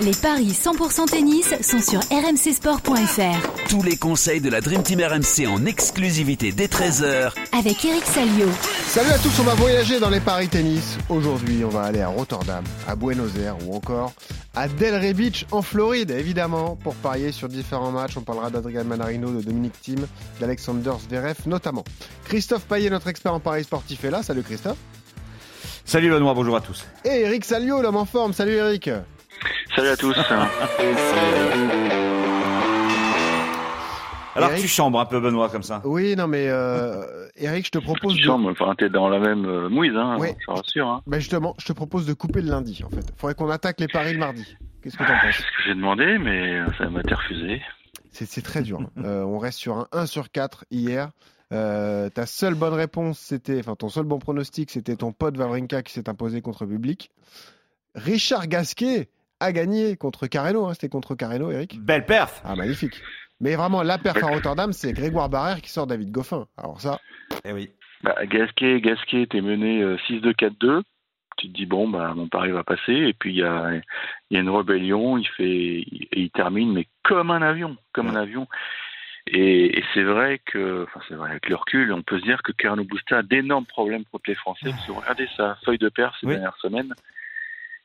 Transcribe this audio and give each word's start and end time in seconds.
Les 0.00 0.10
paris 0.10 0.48
100% 0.48 1.08
tennis 1.08 1.54
sont 1.62 1.78
sur 1.78 2.00
rmcsport.fr. 2.10 3.68
Tous 3.68 3.82
les 3.84 3.96
conseils 3.96 4.40
de 4.40 4.50
la 4.50 4.60
Dream 4.60 4.82
Team 4.82 5.00
RMC 5.00 5.46
en 5.46 5.64
exclusivité 5.66 6.50
dès 6.50 6.66
13h 6.66 7.32
avec 7.56 7.84
Eric 7.84 8.04
Salio. 8.04 8.48
Salut 8.88 9.10
à 9.10 9.18
tous, 9.18 9.38
on 9.38 9.44
va 9.44 9.54
voyager 9.54 10.00
dans 10.00 10.10
les 10.10 10.18
paris 10.18 10.48
tennis. 10.48 10.98
Aujourd'hui, 11.08 11.64
on 11.64 11.68
va 11.68 11.82
aller 11.82 12.00
à 12.00 12.08
Rotterdam, 12.08 12.64
à 12.88 12.96
Buenos 12.96 13.36
Aires 13.36 13.56
ou 13.64 13.76
encore 13.76 14.12
à 14.56 14.66
Delray 14.66 15.14
Beach 15.14 15.46
en 15.52 15.62
Floride, 15.62 16.10
évidemment, 16.10 16.74
pour 16.74 16.96
parier 16.96 17.30
sur 17.30 17.48
différents 17.48 17.92
matchs. 17.92 18.16
On 18.16 18.22
parlera 18.22 18.50
d'Adrian 18.50 18.84
Manarino, 18.84 19.30
de 19.30 19.42
Dominique 19.42 19.80
Thiem, 19.80 20.08
d'Alexander 20.40 20.92
Zverev 21.08 21.36
notamment. 21.46 21.84
Christophe 22.24 22.64
Payet, 22.64 22.90
notre 22.90 23.06
expert 23.06 23.32
en 23.32 23.40
paris 23.40 23.62
sportif, 23.62 24.02
est 24.02 24.10
là. 24.10 24.24
Salut 24.24 24.42
Christophe. 24.42 24.78
Salut 25.84 26.10
Benoît, 26.10 26.34
bonjour 26.34 26.56
à 26.56 26.60
tous. 26.60 26.84
Et 27.04 27.20
Eric 27.20 27.44
Salio, 27.44 27.80
l'homme 27.80 27.96
en 27.96 28.06
forme. 28.06 28.32
Salut 28.32 28.54
Eric. 28.54 28.90
Salut 29.76 29.88
à 29.88 29.96
tous. 29.96 30.16
Alors 34.36 34.50
Eric 34.50 34.62
tu 34.62 34.68
chambres 34.68 34.98
un 34.98 35.06
peu 35.06 35.20
Benoît 35.20 35.48
comme 35.48 35.62
ça. 35.62 35.80
Oui, 35.84 36.16
non 36.16 36.26
mais 36.26 36.48
euh, 36.48 37.28
Eric, 37.36 37.66
je 37.66 37.70
te 37.70 37.78
propose 37.78 38.14
Tu 38.14 38.22
de... 38.22 38.26
sens, 38.26 38.40
enfin, 38.50 38.74
t'es 38.76 38.88
dans 38.88 39.08
la 39.08 39.20
même 39.20 39.44
euh, 39.46 39.68
mouise, 39.68 39.92
hein, 39.96 40.16
Oui. 40.18 40.28
je 40.40 40.46
te 40.46 40.50
rassure. 40.50 40.88
Hein. 40.88 41.02
Ben 41.06 41.20
justement, 41.20 41.54
je 41.58 41.66
te 41.66 41.72
propose 41.72 42.04
de 42.06 42.14
couper 42.14 42.40
le 42.40 42.48
lundi 42.50 42.82
en 42.84 42.90
fait. 42.90 43.12
Faudrait 43.16 43.34
qu'on 43.34 43.48
attaque 43.50 43.78
les 43.80 43.86
paris 43.88 44.12
le 44.12 44.18
mardi. 44.18 44.44
Qu'est-ce 44.82 44.96
que 44.96 45.04
t'en 45.04 45.12
penses? 45.12 45.34
C'est 45.36 45.42
ce 45.42 45.46
que 45.46 45.62
j'ai 45.66 45.74
demandé, 45.74 46.18
mais 46.18 46.60
ça 46.78 46.88
m'a 46.90 47.00
été 47.00 47.14
refusé. 47.14 47.62
C'est 48.10 48.26
c'est 48.26 48.42
très 48.42 48.62
dur. 48.62 48.80
hein. 48.80 48.90
Euh, 49.04 49.22
on 49.22 49.38
reste 49.38 49.58
sur 49.58 49.76
un 49.76 49.88
1 49.92 50.06
sur 50.06 50.30
4 50.32 50.64
hier. 50.70 51.10
Euh, 51.52 52.08
ta 52.10 52.26
seule 52.26 52.54
bonne 52.54 52.74
réponse, 52.74 53.18
c'était, 53.20 53.60
enfin 53.60 53.76
ton 53.76 53.88
seul 53.88 54.04
bon 54.04 54.18
pronostic, 54.18 54.70
c'était 54.70 54.96
ton 54.96 55.12
pote 55.12 55.36
Vavrinka 55.36 55.82
qui 55.82 55.92
s'est 55.92 56.08
imposé 56.08 56.40
contre 56.42 56.66
public. 56.66 57.10
Richard 57.94 58.48
Gasquet 58.48 59.08
a 59.44 59.52
gagné 59.52 59.96
contre 59.96 60.26
Carreno, 60.26 60.66
hein, 60.66 60.74
c'était 60.74 60.88
contre 60.88 61.14
Carreno, 61.14 61.50
Eric. 61.50 61.78
Belle 61.80 62.04
perf. 62.06 62.42
Ah 62.44 62.56
magnifique. 62.56 63.00
Mais 63.40 63.56
vraiment, 63.56 63.82
la 63.82 63.98
perf 63.98 64.22
à 64.22 64.26
Rotterdam, 64.28 64.72
c'est 64.72 64.92
Grégoire 64.92 65.28
Barrère 65.28 65.60
qui 65.60 65.70
sort 65.70 65.86
David 65.86 66.10
Goffin. 66.10 66.46
Alors 66.56 66.80
ça, 66.80 67.00
Eh 67.44 67.52
oui. 67.52 67.70
Bah, 68.02 68.14
Gasquet, 68.26 68.80
Gasquet, 68.80 69.26
t'es 69.30 69.40
mené 69.40 69.82
euh, 69.82 69.96
6-2-4-2. 70.08 70.82
Tu 71.36 71.48
te 71.48 71.52
dis, 71.56 71.66
bon, 71.66 71.88
bah, 71.88 72.12
mon 72.14 72.28
pari 72.28 72.50
va 72.52 72.62
passer. 72.62 72.92
Et 72.92 73.12
puis, 73.12 73.32
il 73.32 73.38
y 73.38 73.42
a, 73.42 73.72
il 74.30 74.34
y 74.34 74.36
a 74.36 74.40
une 74.40 74.50
rébellion. 74.50 75.18
Il 75.18 75.26
fait, 75.28 75.84
il 76.12 76.30
termine, 76.34 76.72
mais 76.72 76.86
comme 77.02 77.30
un 77.30 77.42
avion. 77.42 77.76
Comme 77.92 78.08
un 78.08 78.14
avion. 78.16 78.46
Et, 79.26 79.78
et 79.78 79.84
c'est 79.94 80.02
vrai 80.04 80.40
que, 80.44 80.84
enfin, 80.84 81.00
c'est 81.08 81.14
vrai, 81.14 81.30
avec 81.30 81.48
le 81.48 81.56
recul, 81.56 81.92
on 81.92 82.02
peut 82.02 82.18
se 82.18 82.24
dire 82.24 82.42
que 82.42 82.52
Carno 82.52 82.84
Busta 82.84 83.18
a 83.18 83.22
d'énormes 83.22 83.64
problèmes 83.66 84.04
contre 84.12 84.24
les 84.28 84.34
Français. 84.36 84.70
Parce 84.70 84.86
que 84.86 84.92
regardez 84.92 85.26
sa 85.36 85.56
feuille 85.64 85.78
de 85.78 85.88
paire 85.88 86.14
ces 86.20 86.26
Oui. 86.26 86.34
dernières 86.34 86.56
semaines. 86.58 86.94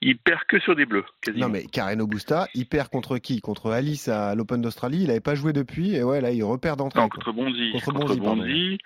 Il 0.01 0.17
perd 0.17 0.43
que 0.45 0.59
sur 0.59 0.75
des 0.77 0.85
bleus, 0.85 1.03
quasiment. 1.21 1.47
non 1.47 1.51
mais 1.51 1.65
Carreno 1.65 2.07
Busta, 2.07 2.47
il 2.55 2.65
perd 2.67 2.87
contre 2.89 3.17
qui? 3.17 3.41
Contre 3.41 3.71
Alice 3.71 4.07
à 4.07 4.33
l'Open 4.33 4.61
d'Australie? 4.61 5.01
Il 5.01 5.07
n'avait 5.07 5.19
pas 5.19 5.35
joué 5.35 5.51
depuis 5.51 5.93
et 5.95 6.03
ouais, 6.03 6.21
là, 6.21 6.31
il 6.31 6.41
repère 6.43 6.77
d'entrée. 6.77 6.99
Non, 7.01 7.09
contre 7.09 7.33
Bondy. 7.33 7.71
Contre 7.73 7.91
Contre, 7.91 8.15
Bondy. 8.15 8.77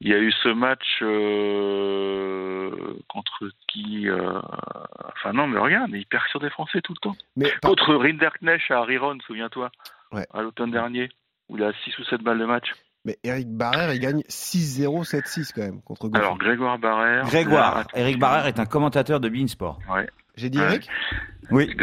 Il 0.00 0.08
y 0.08 0.12
a 0.14 0.18
eu 0.18 0.32
ce 0.42 0.48
match 0.48 1.00
euh, 1.02 2.70
contre 3.08 3.50
qui 3.68 4.08
euh, 4.08 4.40
Enfin 5.14 5.32
non, 5.32 5.46
mais 5.46 5.58
regarde, 5.60 5.90
il 5.92 6.06
perd 6.06 6.24
sur 6.30 6.40
des 6.40 6.50
Français 6.50 6.80
tout 6.82 6.92
le 6.92 6.98
temps. 7.00 7.16
Mais 7.36 7.50
par- 7.60 7.70
Contre 7.70 7.94
Rinderknecht 7.94 8.70
à 8.70 8.82
Riron, 8.82 9.18
souviens-toi, 9.26 9.70
Ouais. 10.12 10.26
à 10.34 10.42
l'automne 10.42 10.70
dernier, 10.72 11.08
où 11.48 11.56
il 11.56 11.62
a 11.64 11.72
6 11.84 11.96
ou 11.98 12.04
7 12.04 12.20
balles 12.22 12.38
de 12.40 12.44
match. 12.46 12.72
Mais 13.04 13.16
Eric 13.24 13.48
Barrère, 13.48 13.92
il 13.94 14.00
gagne 14.00 14.22
6-0, 14.28 15.04
7-6 15.04 15.52
quand 15.54 15.62
même 15.62 15.82
contre 15.82 16.08
Goffin. 16.08 16.24
Alors 16.24 16.38
Grégoire 16.38 16.78
Barrère. 16.78 17.24
Grégoire. 17.26 17.86
Eric 17.94 18.18
Barrère 18.18 18.46
est 18.46 18.60
un 18.60 18.66
commentateur 18.66 19.18
de 19.20 19.28
Beansport. 19.28 19.78
Ouais. 19.92 20.08
J'ai 20.36 20.50
dit. 20.50 20.58
Eric 20.58 20.88
Oui. 21.50 21.74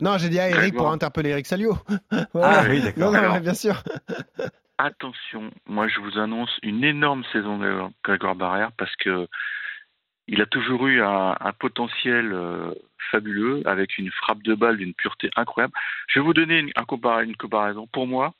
Non, 0.00 0.18
j'ai 0.18 0.28
dit 0.28 0.38
à 0.38 0.50
Eric 0.50 0.74
pour 0.74 0.90
interpeller 0.90 1.30
Eric 1.30 1.46
Salio. 1.46 1.76
Ah 2.34 2.64
oui, 2.68 2.80
d'accord. 2.84 3.12
non, 3.12 3.18
Alors. 3.18 3.34
mais 3.34 3.40
bien 3.40 3.54
sûr. 3.54 3.82
Attention, 4.78 5.52
moi 5.66 5.86
je 5.86 6.00
vous 6.00 6.18
annonce 6.18 6.50
une 6.64 6.82
énorme 6.82 7.22
saison 7.32 7.58
de 7.58 7.82
Grégoire 8.02 8.34
Barrère 8.34 8.72
parce 8.72 8.94
que 8.96 9.28
il 10.26 10.42
a 10.42 10.46
toujours 10.46 10.86
eu 10.88 11.00
un, 11.00 11.36
un 11.38 11.52
potentiel 11.52 12.32
euh, 12.32 12.72
fabuleux 13.12 13.62
avec 13.66 13.98
une 13.98 14.10
frappe 14.10 14.42
de 14.42 14.54
balle 14.54 14.78
d'une 14.78 14.92
pureté 14.94 15.30
incroyable. 15.36 15.74
Je 16.08 16.18
vais 16.18 16.24
vous 16.24 16.34
donner 16.34 16.58
une, 16.58 16.70
un 16.74 16.82
compara- 16.82 17.22
une 17.22 17.36
comparaison. 17.36 17.86
Pour 17.86 18.06
moi, 18.08 18.32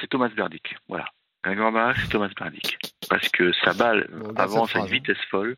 c'est 0.00 0.08
Thomas 0.08 0.28
Verdick. 0.28 0.74
Voilà. 0.88 1.04
Grégoire 1.44 1.70
Barrère, 1.72 1.96
c'est 2.00 2.08
Thomas 2.08 2.30
Verdick. 2.38 2.78
Parce 3.08 3.28
que 3.28 3.52
sa 3.64 3.74
balle 3.74 4.08
avance 4.36 4.74
à 4.74 4.80
une 4.80 4.84
hein. 4.86 4.88
vitesse 4.88 5.22
folle. 5.30 5.56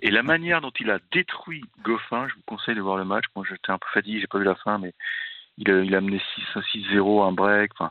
Et 0.00 0.10
la 0.10 0.22
manière 0.22 0.60
dont 0.60 0.72
il 0.80 0.90
a 0.90 0.98
détruit 1.12 1.62
Goffin, 1.82 2.26
je 2.28 2.34
vous 2.34 2.42
conseille 2.46 2.74
de 2.74 2.80
voir 2.80 2.96
le 2.96 3.04
match. 3.04 3.24
Moi, 3.36 3.44
j'étais 3.48 3.70
un 3.70 3.78
peu 3.78 3.86
fatigué, 3.92 4.20
j'ai 4.20 4.26
pas 4.26 4.38
vu 4.38 4.44
la 4.44 4.54
fin, 4.56 4.78
mais 4.78 4.92
il 5.58 5.70
a, 5.70 5.80
il 5.80 5.94
a 5.94 6.00
mené 6.00 6.20
6 6.34 6.42
6-0, 6.94 7.26
un 7.28 7.32
break. 7.32 7.72
Enfin, 7.74 7.88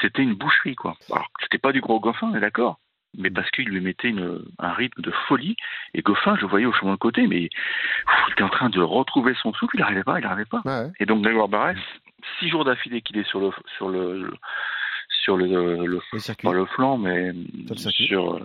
c'était 0.00 0.22
une 0.22 0.34
boucherie, 0.34 0.76
quoi. 0.76 0.96
Alors, 1.12 1.28
c'était 1.42 1.58
pas 1.58 1.72
du 1.72 1.80
gros 1.80 2.00
Goffin, 2.00 2.28
on 2.32 2.34
est 2.36 2.40
d'accord. 2.40 2.78
Mais 3.18 3.30
parce 3.30 3.50
qu'il 3.50 3.64
lui 3.68 3.80
mettait 3.80 4.08
une, 4.10 4.40
un 4.60 4.72
rythme 4.72 5.02
de 5.02 5.10
folie. 5.26 5.56
Et 5.94 6.02
Goffin, 6.02 6.36
je 6.36 6.42
le 6.42 6.46
voyais 6.46 6.66
au 6.66 6.72
chemin 6.72 6.92
de 6.92 6.96
côté, 6.98 7.26
mais 7.26 7.48
pff, 7.48 8.14
il 8.28 8.32
était 8.32 8.42
en 8.44 8.48
train 8.48 8.70
de 8.70 8.80
retrouver 8.80 9.34
son 9.42 9.52
souffle, 9.52 9.74
il 9.76 9.80
n'arrivait 9.80 10.04
pas, 10.04 10.20
il 10.20 10.22
n'arrivait 10.22 10.44
pas. 10.44 10.62
Ouais. 10.64 10.92
Et 11.00 11.06
donc, 11.06 11.22
Grégoire 11.22 11.48
Barrès, 11.48 11.76
six 12.38 12.48
jours 12.48 12.64
d'affilée 12.64 13.02
qu'il 13.02 13.18
est 13.18 13.28
sur 13.28 13.40
le, 13.40 13.50
sur 13.76 13.88
le, 13.88 14.22
le- 14.22 14.34
sur 15.24 15.36
le, 15.36 15.46
le, 15.84 16.00
Le 16.12 16.18
circuit. 16.20 16.46
pas 16.48 16.54
le 16.54 16.64
flanc, 16.66 16.96
mais 16.96 17.32
Sur 18.06 18.40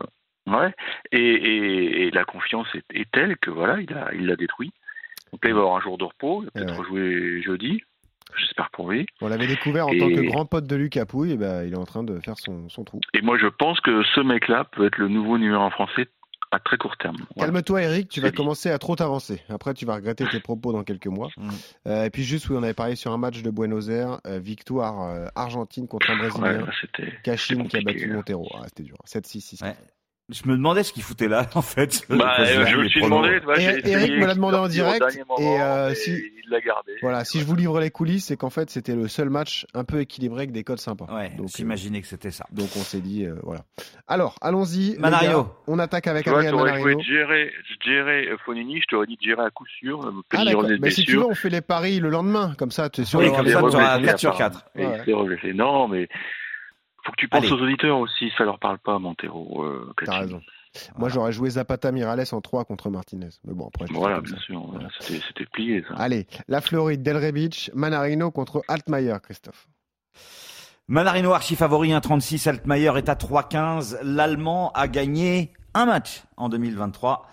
ouais. 0.47 0.73
Et, 1.11 1.19
et, 1.19 2.07
et 2.07 2.11
la 2.11 2.23
confiance 2.25 2.67
est, 2.75 2.83
est 3.00 3.09
telle 3.11 3.38
que 3.38 3.50
voilà, 3.51 3.79
il 3.81 3.94
a, 3.94 4.09
il 4.13 4.25
l'a 4.25 4.35
détruit. 4.35 4.72
Donc 5.31 5.44
là, 5.44 5.50
il 5.50 5.53
va 5.53 5.61
avoir 5.61 5.78
un 5.78 5.81
jour 5.81 5.97
de 5.97 6.03
repos, 6.06 6.44
il 6.44 6.45
va 6.45 6.51
peut-être 6.51 6.72
ouais. 6.73 6.78
rejouer 6.79 7.41
jeudi. 7.41 7.81
J'espère 8.38 8.69
pour 8.72 8.89
lui. 8.89 9.06
On 9.22 9.28
l'avait 9.28 9.47
découvert 9.47 9.88
en 9.88 9.91
Et- 9.91 9.97
tant 10.00 10.07
que 10.09 10.22
grand 10.22 10.45
pote 10.45 10.66
de 10.67 10.75
Lucas 10.75 11.06
Pouille, 11.06 11.33
et 11.33 11.38
ben, 11.38 11.63
il 11.66 11.73
est 11.73 11.78
en 11.78 11.85
train 11.85 12.03
de 12.03 12.19
faire 12.19 12.38
son, 12.38 12.67
son 12.69 12.83
trou. 12.83 13.00
Et 13.13 13.22
moi, 13.22 13.38
je 13.38 13.47
pense 13.47 13.79
que 13.81 14.03
ce 14.16 14.19
mec-là 14.22 14.66
peut 14.72 14.85
être 14.88 14.97
le 14.97 15.07
nouveau 15.07 15.38
numéro 15.38 15.61
un 15.61 15.69
français 15.69 16.07
à 16.51 16.59
très 16.59 16.77
court 16.77 16.95
terme. 16.97 17.17
Voilà. 17.35 17.51
Calme-toi, 17.51 17.81
Eric, 17.83 18.09
tu 18.09 18.22
vas 18.22 18.29
dit. 18.31 18.35
commencer 18.38 18.69
à 18.72 18.77
trop 18.77 18.95
t'avancer. 18.95 19.41
Après, 19.50 19.73
tu 19.73 19.85
vas 19.85 19.95
regretter 19.95 20.25
tes 20.29 20.39
propos 20.39 20.72
dans 20.73 20.83
quelques 20.83 21.07
mois. 21.07 21.29
Mm. 21.38 21.50
Euh, 21.88 22.06
et 22.06 22.09
puis, 22.09 22.23
juste, 22.23 22.50
oui, 22.50 22.56
on 22.57 22.63
avait 22.63 22.73
parlé 22.73 22.95
sur 22.95 23.12
un 23.12 23.17
match 23.17 23.41
de 23.41 23.50
Buenos 23.51 23.89
Aires, 23.89 24.19
euh, 24.25 24.39
victoire 24.39 25.03
euh, 25.03 25.27
argentine 25.35 25.88
contre 25.88 26.09
un 26.09 26.19
Ouais, 26.19 26.29
Brésilien. 26.29 26.66
c'était. 26.81 27.13
Cachine 27.23 27.67
qui 27.67 27.77
a 27.77 27.81
battu. 27.81 28.12
Montero. 28.12 28.47
Ah, 28.56 28.63
c'était 28.66 28.83
dur. 28.83 28.97
7-6, 29.06 29.39
6 29.41 29.62
Ouais. 29.62 29.75
Je 30.30 30.41
me 30.50 30.56
demandais 30.56 30.81
ce 30.81 30.91
qu'il 30.91 31.03
foutait 31.03 31.28
là, 31.28 31.46
en 31.56 31.62
fait. 31.62 32.03
Bah, 32.09 32.38
euh, 32.40 32.66
je 32.66 32.78
me 32.78 32.88
suis 32.88 33.02
demandé. 33.02 33.38
tu 33.40 33.46
vois, 33.46 33.59
Et- 33.59 33.81
Eric 33.88 34.12
me 34.13 34.25
l'a 34.25 34.34
demandé 34.34 34.58
de 34.58 34.62
en 34.62 34.68
direct, 34.68 35.03
et, 35.40 35.62
euh, 35.62 35.94
si- 35.94 36.31
Il 36.47 36.52
l'a 36.52 36.62
gardé. 36.62 36.94
Voilà, 37.02 37.25
si 37.25 37.40
je 37.40 37.46
vous 37.46 37.56
livre 37.56 37.80
les 37.80 37.90
coulisses, 37.91 38.25
c'est 38.25 38.38
qu'en 38.38 38.50
fait, 38.52 38.69
c'était 38.69 38.96
le 38.96 39.08
seul 39.08 39.30
match 39.31 39.66
un 39.74 39.84
peu 39.84 40.00
équilibré 40.00 40.41
avec 40.41 40.52
des 40.52 40.63
codes 40.63 40.80
sympas. 40.80 41.06
Ouais, 41.12 41.30
Donc, 41.38 41.47
euh, 41.47 41.52
j'imaginais 41.58 42.02
que 42.02 42.08
c'était 42.08 42.30
ça. 42.31 42.46
donc 42.52 42.69
on 42.75 42.81
s'est 42.81 43.02
dit, 43.02 43.25
euh, 43.25 43.36
voilà. 43.44 43.62
Alors, 44.08 44.36
allons-y. 44.41 44.96
gars. 44.97 45.47
On 45.68 45.78
attaque 45.80 46.06
avec 46.08 46.24
Tu 46.24 46.30
Adrien 46.30 46.52
joué 46.80 46.96
Géré, 47.03 47.52
Géré 47.84 48.28
euh, 48.30 48.38
Fonini, 48.46 48.80
je 48.81 48.86
t'aurais 48.88 49.07
dit 49.07 49.16
de 49.18 49.22
gérer 49.28 49.44
à 49.44 49.50
coup 49.52 49.66
sûr. 49.80 50.12
Ah, 50.36 50.44
Mais 50.81 50.90
si 50.92 51.03
tu 51.03 51.18
veux, 51.18 51.25
on 51.25 51.34
fait 51.36 51.50
les 51.50 51.62
paris 51.62 52.00
le 52.00 52.09
lendemain. 52.09 52.53
Comme 52.57 52.72
ça, 52.72 52.90
tu 52.90 53.02
es 53.02 53.06
sûr 53.06 53.19
Oui, 53.19 53.28
comme 53.31 53.47
ça, 53.47 53.59
tu 53.59 53.66
auras 53.66 53.94
reblessé, 53.96 54.06
4 54.12 54.19
sur 54.19 54.30
apparemment. 54.31 54.56
4. 54.56 54.66
Et 54.75 54.86
Ouais. 54.86 54.97
il 55.00 55.06
s'est 55.06 55.13
reblessé. 55.13 55.53
Non, 55.53 55.88
mais 55.88 56.07
faut 57.06 57.12
que 57.12 57.18
tu 57.18 57.28
penses 57.30 57.44
Allez. 57.44 57.52
aux 57.54 57.62
auditeurs 57.62 57.98
aussi, 58.00 58.32
ça 58.38 58.44
leur 58.44 58.60
parle 58.60 58.80
pas, 58.80 58.98
Montero. 59.00 59.64
Euh, 59.64 59.94
T'as 60.04 60.20
raison. 60.20 60.42
Moi, 60.98 61.08
j'aurais 61.08 61.32
joué 61.32 61.50
Zapata 61.52 61.92
Mirales 61.94 62.26
en 62.34 62.42
3 62.42 62.66
contre 62.66 62.90
Martinez. 62.90 63.30
Mais 63.46 63.54
bon, 63.54 63.68
après, 63.68 63.86
Voilà, 63.92 64.20
bien 64.20 64.36
ça. 64.36 64.42
sûr. 64.42 64.62
Voilà. 64.70 64.90
C'était 65.00 65.22
c'était 65.26 65.46
plié, 65.46 65.86
ça. 65.88 65.96
Allez, 65.96 66.28
la 66.50 66.60
Floride, 66.60 67.02
Delray 67.02 67.32
Beach, 67.32 67.72
Manarino 67.74 68.30
contre 68.32 68.62
Altmaier, 68.68 69.16
Christophe. 69.24 69.68
Manarino 70.88 71.32
archi 71.34 71.56
favori 71.56 71.92
1,36, 71.92 72.48
Altmaier 72.50 72.92
est 72.98 73.10
à 73.10 73.16
3,15. 73.16 74.00
L'Allemand 74.04 74.72
a 74.74 74.88
gagné 74.88 75.54
un 75.74 75.86
match 75.86 76.24
en 76.38 76.50
2023. 76.50 77.28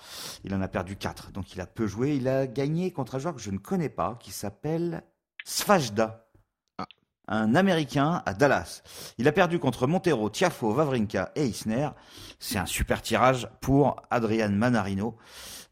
Il 0.44 0.54
en 0.54 0.62
a 0.62 0.68
perdu 0.68 0.96
4, 0.96 1.32
donc 1.32 1.52
il 1.54 1.60
a 1.60 1.66
peu 1.66 1.86
joué. 1.86 2.14
Il 2.16 2.28
a 2.28 2.46
gagné 2.46 2.92
contre 2.92 3.16
un 3.16 3.18
joueur 3.18 3.34
que 3.34 3.40
je 3.42 3.50
ne 3.50 3.58
connais 3.58 3.88
pas, 3.90 4.16
qui 4.20 4.30
s'appelle 4.30 5.02
Svajda. 5.44 6.26
Un 7.34 7.54
Américain 7.54 8.22
à 8.26 8.34
Dallas. 8.34 8.82
Il 9.16 9.26
a 9.26 9.32
perdu 9.32 9.58
contre 9.58 9.86
Montero, 9.86 10.28
Tiafo, 10.28 10.72
Vavrinka 10.72 11.32
et 11.34 11.46
Isner. 11.46 11.88
C'est 12.38 12.58
un 12.58 12.66
super 12.66 13.00
tirage 13.00 13.48
pour 13.62 13.96
Adrian 14.10 14.50
Manarino. 14.50 15.16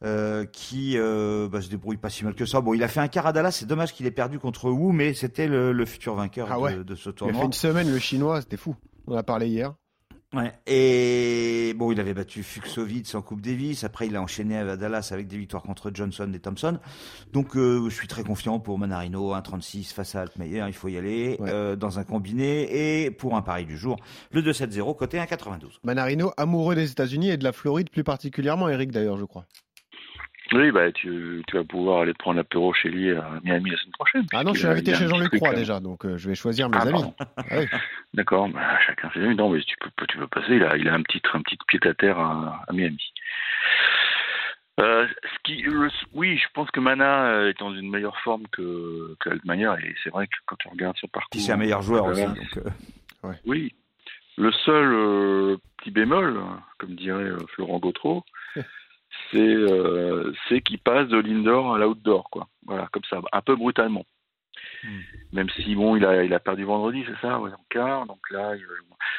euh, 0.02 0.46
qui 0.46 0.96
euh, 0.96 1.46
bah, 1.52 1.60
se 1.60 1.68
débrouille 1.68 1.98
pas 1.98 2.08
si 2.08 2.24
mal 2.24 2.34
que 2.34 2.46
ça. 2.46 2.62
Bon, 2.62 2.72
il 2.72 2.82
a 2.82 2.88
fait 2.88 3.00
un 3.00 3.08
quart 3.08 3.26
à 3.26 3.34
Dallas. 3.34 3.50
C'est 3.50 3.66
dommage 3.66 3.92
qu'il 3.92 4.06
ait 4.06 4.10
perdu 4.10 4.38
contre 4.38 4.70
Wu, 4.70 4.94
mais 4.94 5.12
c'était 5.12 5.46
le, 5.46 5.72
le 5.72 5.84
futur 5.84 6.14
vainqueur 6.14 6.48
Ah 6.50 6.56
de- 6.56 6.60
ouais. 6.62 6.76
de, 6.84 6.94
ce 6.94 7.10
Il 7.10 7.12
a 7.12 7.12
tournoi. 7.12 7.40
fait 7.40 7.46
une 7.46 7.52
semaine, 7.52 7.90
le 7.92 7.98
chinois, 7.98 8.40
c'était 8.40 8.56
fou. 8.56 8.74
On 9.06 9.12
en 9.12 9.18
a 9.18 9.22
parlé 9.22 9.48
hier. 9.48 9.74
Ouais. 10.32 10.53
Et 10.69 11.75
bon, 11.75 11.91
il 11.91 11.99
avait 11.99 12.15
battu 12.15 12.44
Fuxovic 12.44 13.12
en 13.17 13.23
Coupe 13.23 13.41
Davis. 13.41 13.82
Après, 13.82 14.06
il 14.06 14.15
a 14.15 14.23
enchaîné 14.23 14.59
à 14.59 14.77
Dallas 14.77 15.09
avec 15.12 15.27
des 15.27 15.37
victoires 15.37 15.62
contre 15.65 15.91
Johnson 15.93 16.31
et 16.32 16.38
Thompson. 16.38 16.79
Donc, 17.32 17.56
euh, 17.56 17.88
je 17.88 17.94
suis 17.94 18.06
très 18.06 18.23
confiant 18.23 18.61
pour 18.61 18.79
Manarino, 18.79 19.35
1,36 19.35 19.93
face 19.93 20.15
à 20.15 20.21
Altmaier. 20.23 20.65
Il 20.69 20.73
faut 20.73 20.87
y 20.88 20.97
aller 20.97 21.37
Ouais. 21.41 21.50
euh, 21.50 21.75
dans 21.75 21.99
un 21.99 22.05
combiné. 22.05 23.05
Et 23.05 23.11
pour 23.11 23.35
un 23.35 23.43
pari 23.43 23.65
du 23.67 23.77
jour, 23.77 23.97
le 24.31 24.41
2-7-0 24.43 24.94
côté 24.94 25.19
1,92. 25.19 25.81
Manarino, 25.82 26.32
amoureux 26.37 26.77
des 26.77 26.91
États-Unis 26.93 27.31
et 27.31 27.37
de 27.37 27.43
la 27.44 27.53
Floride 27.53 27.91
plus 27.91 28.05
particulièrement, 28.05 28.69
Eric 28.69 28.93
d'ailleurs, 28.93 29.17
je 29.19 29.25
crois. 29.25 29.47
Oui, 30.52 30.73
bah, 30.73 30.91
tu, 30.91 31.43
tu 31.47 31.56
vas 31.56 31.62
pouvoir 31.64 32.00
aller 32.02 32.12
te 32.12 32.19
prendre 32.19 32.37
l'apéro 32.38 32.73
chez 32.75 32.88
lui 32.88 33.11
à 33.12 33.38
Miami 33.44 33.70
la 33.70 33.76
semaine 33.76 33.93
prochaine. 33.93 34.26
Ah 34.32 34.43
non, 34.43 34.52
je 34.52 34.58
suis 34.61 34.69
invité 34.69 34.94
chez 34.94 35.06
Jean-Luc 35.08 35.31
Croix 35.37 35.55
déjà, 35.55 35.79
donc 35.79 36.05
euh, 36.05 36.17
je 36.19 36.29
vais 36.29 36.35
choisir 36.35 36.69
mes 36.69 36.76
Ah, 36.79 36.88
amis. 36.88 37.05
Ah 37.37 37.43
oui. 37.52 37.67
D'accord, 38.14 38.49
bah, 38.49 38.79
chacun 38.85 39.11
ses 39.14 39.20
amis. 39.23 39.37
Non, 39.37 39.50
mais 39.50 39.61
tu 39.62 39.76
peux, 39.79 40.06
tu 40.06 40.19
peux 40.19 40.26
passer. 40.26 40.55
Il 40.56 40.64
a, 40.64 40.76
il 40.76 40.88
a 40.88 40.94
un 40.94 41.02
petit, 41.02 41.23
un 41.32 41.41
petit 41.43 41.56
pied 41.69 41.79
à 41.88 41.94
terre 41.94 42.19
à, 42.19 42.64
à 42.67 42.73
Miami. 42.73 42.99
Euh, 44.81 45.06
ce 45.23 45.38
qui, 45.44 45.62
le- 45.62 45.91
oui, 46.14 46.38
je 46.38 46.47
pense 46.55 46.70
que 46.70 46.81
Mana 46.81 47.26
euh, 47.26 47.50
est 47.50 47.58
dans 47.61 47.73
une 47.75 47.91
meilleure 47.91 48.19
forme 48.20 48.46
que, 48.50 49.14
que 49.20 49.29
Altmaier 49.31 49.75
et 49.85 49.94
c'est 50.03 50.11
vrai 50.11 50.26
que 50.26 50.32
quand 50.46 50.56
on 50.67 50.70
regarde 50.70 50.96
son 50.99 51.06
parcours, 51.08 51.29
Puis 51.31 51.41
c'est 51.41 51.53
un 51.53 51.56
meilleur 51.58 51.82
joueur 51.82 52.06
aussi. 52.06 52.25
Donc, 52.25 52.56
euh, 52.56 53.32
Oui. 53.44 53.75
Le 54.38 54.50
seul 54.53 54.93
euh, 54.94 55.56
petit 55.76 55.91
bémol, 55.91 56.41
comme 56.79 56.94
dirait 56.94 57.29
Florent 57.55 57.79
Gautreau, 57.79 58.25
c'est 59.31 59.38
euh, 59.38 60.32
c'est 60.49 60.61
qu'il 60.61 60.79
passe 60.79 61.09
de 61.09 61.19
l'indoor 61.19 61.75
à 61.75 61.79
l'outdoor, 61.79 62.29
quoi. 62.31 62.49
Voilà, 62.67 62.88
comme 62.93 63.05
ça, 63.09 63.21
un 63.32 63.41
peu 63.43 63.56
brutalement. 63.56 64.05
Hmm. 64.85 65.00
Même 65.32 65.50
si 65.50 65.75
bon, 65.75 65.97
il 65.97 66.05
a 66.05 66.23
il 66.25 66.32
a 66.35 66.41
perdu 66.41 66.65
vendredi, 66.65 67.05
c'est 67.06 67.21
ça, 67.27 67.38
ouais, 67.41 67.50
en 67.53 67.65
quart, 67.69 68.06
donc 68.06 68.19
là, 68.31 68.55
il- 68.56 68.65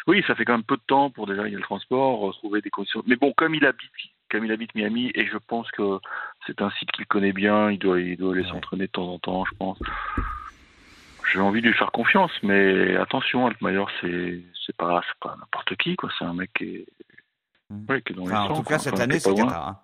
oui, 0.08 0.24
ça 0.28 0.34
fait 0.36 0.46
quand 0.46 0.54
même 0.54 0.64
peu 0.64 0.78
de 0.78 0.82
temps 0.88 1.10
pour 1.12 1.28
déjà 1.28 1.44
gagner 1.44 1.56
le 1.56 1.62
transport, 1.62 2.20
retrouver 2.20 2.62
des 2.62 2.70
conditions. 2.72 3.04
Mais 3.06 3.16
bon, 3.16 3.34
comme 3.38 3.54
il 3.56 3.66
habite, 3.66 3.92
comme 4.32 4.46
il 4.46 4.52
habite 4.52 4.74
Miami, 4.76 5.12
et 5.14 5.28
je 5.28 5.38
pense 5.38 5.70
que 5.72 6.00
c'est 6.48 6.62
un 6.62 6.72
site 6.72 6.92
qu'il 6.92 7.06
connaît 7.06 7.34
bien, 7.34 7.70
il 7.72 7.78
doit 7.80 8.00
il 8.00 8.18
doit 8.18 8.34
aller 8.34 8.44
s'entraîner 8.46 8.88
de 8.88 8.92
temps 8.92 9.08
en 9.10 9.20
temps, 9.20 9.46
je 9.46 9.54
pense. 9.56 9.80
J'ai 11.32 11.40
envie 11.40 11.62
de 11.62 11.68
lui 11.68 11.74
faire 11.76 11.92
confiance, 11.92 12.32
mais 12.44 12.96
attention, 12.98 13.46
Altmaier, 13.48 13.86
c'est 14.02 14.42
c'est 14.66 14.76
pas 14.76 15.02
c'est 15.08 15.20
pas 15.20 15.36
n'importe 15.40 15.76
qui, 15.78 15.96
quoi. 15.96 16.10
C'est 16.18 16.26
un 16.26 16.34
mec 16.34 16.52
qui 16.54 16.76
est, 16.78 16.86
Hmm. 17.70 17.86
ouais, 17.88 18.02
qui 18.02 18.12
est 18.12 18.16
dans 18.18 18.26
les 18.26 18.34
enfin, 18.34 18.42
en 18.42 18.48
sangs, 18.50 18.64
tout 18.64 18.64
cas, 18.70 18.80
cette 18.80 19.00
année, 19.00 19.18
c'est. 19.18 19.34
Qatar. 19.34 19.76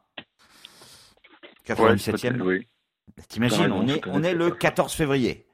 Hein. 1.70 1.76
Ouais, 1.84 1.96
87e. 1.96 2.32
peut-être, 2.34 2.46
oui. 2.46 2.68
T'imagines, 3.30 3.58
T'as 3.58 3.64
raison, 3.64 3.76
on 3.84 3.88
est, 3.88 4.08
on 4.08 4.24
est 4.24 4.34
le 4.34 4.50
pas- 4.50 4.56
14 4.58 4.94
février. 4.94 5.46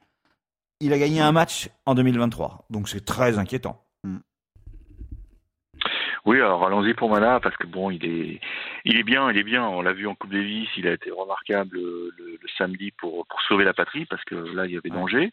Il 0.80 0.92
a 0.92 0.98
gagné 0.98 1.20
un 1.20 1.32
match 1.32 1.70
en 1.86 1.94
2023, 1.94 2.66
donc 2.70 2.88
c'est 2.88 3.04
très 3.04 3.38
inquiétant. 3.38 3.80
Oui, 6.26 6.38
alors 6.38 6.64
allons-y 6.66 6.94
pour 6.94 7.10
Mana 7.10 7.38
parce 7.38 7.54
que 7.58 7.66
bon, 7.66 7.90
il 7.90 8.02
est, 8.06 8.40
il 8.86 8.96
est 8.96 9.02
bien, 9.02 9.30
il 9.30 9.36
est 9.36 9.42
bien. 9.42 9.66
On 9.68 9.82
l'a 9.82 9.92
vu 9.92 10.06
en 10.06 10.14
Coupe 10.14 10.30
Davis, 10.32 10.68
il 10.78 10.86
a 10.88 10.92
été 10.92 11.10
remarquable 11.10 11.76
le, 11.76 12.12
le- 12.16 12.38
le 12.40 12.48
samedi 12.56 12.92
pour 12.92 13.26
pour 13.26 13.42
sauver 13.42 13.64
la 13.64 13.74
patrie 13.74 14.06
parce 14.06 14.24
que 14.24 14.34
là 14.34 14.64
il 14.64 14.72
y 14.72 14.76
avait 14.78 14.90
Ouais. 14.90 14.96
danger. 14.96 15.32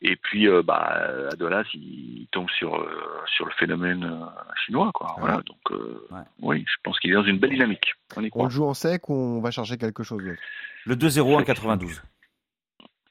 Et 0.00 0.14
puis 0.16 0.46
euh, 0.46 0.62
bah 0.62 1.28
à 1.32 1.34
Dolas, 1.36 1.64
il 1.74 2.28
tombe 2.30 2.48
sur 2.50 2.76
euh, 2.76 2.88
sur 3.34 3.44
le 3.46 3.52
phénomène 3.52 4.04
euh, 4.04 4.26
chinois 4.64 4.90
quoi. 4.94 5.08
Ouais. 5.14 5.20
Voilà, 5.22 5.36
donc 5.42 5.58
euh, 5.72 6.06
Ouais. 6.10 6.20
oui, 6.40 6.64
je 6.68 6.76
pense 6.84 6.98
qu'il 7.00 7.10
est 7.10 7.14
dans 7.14 7.24
une 7.24 7.38
belle 7.38 7.50
dynamique. 7.50 7.94
On 8.16 8.22
y 8.22 8.26
On 8.26 8.30
croit. 8.30 8.44
le 8.44 8.50
joue 8.50 8.64
en 8.66 8.74
sec 8.74 9.08
ou 9.08 9.14
on 9.14 9.40
va 9.40 9.50
chercher 9.50 9.76
quelque 9.76 10.02
chose 10.04 10.22
d'autre 10.22 10.40
Le 10.86 10.94
2-0 10.94 11.36
en 11.40 11.42
92. 11.42 12.00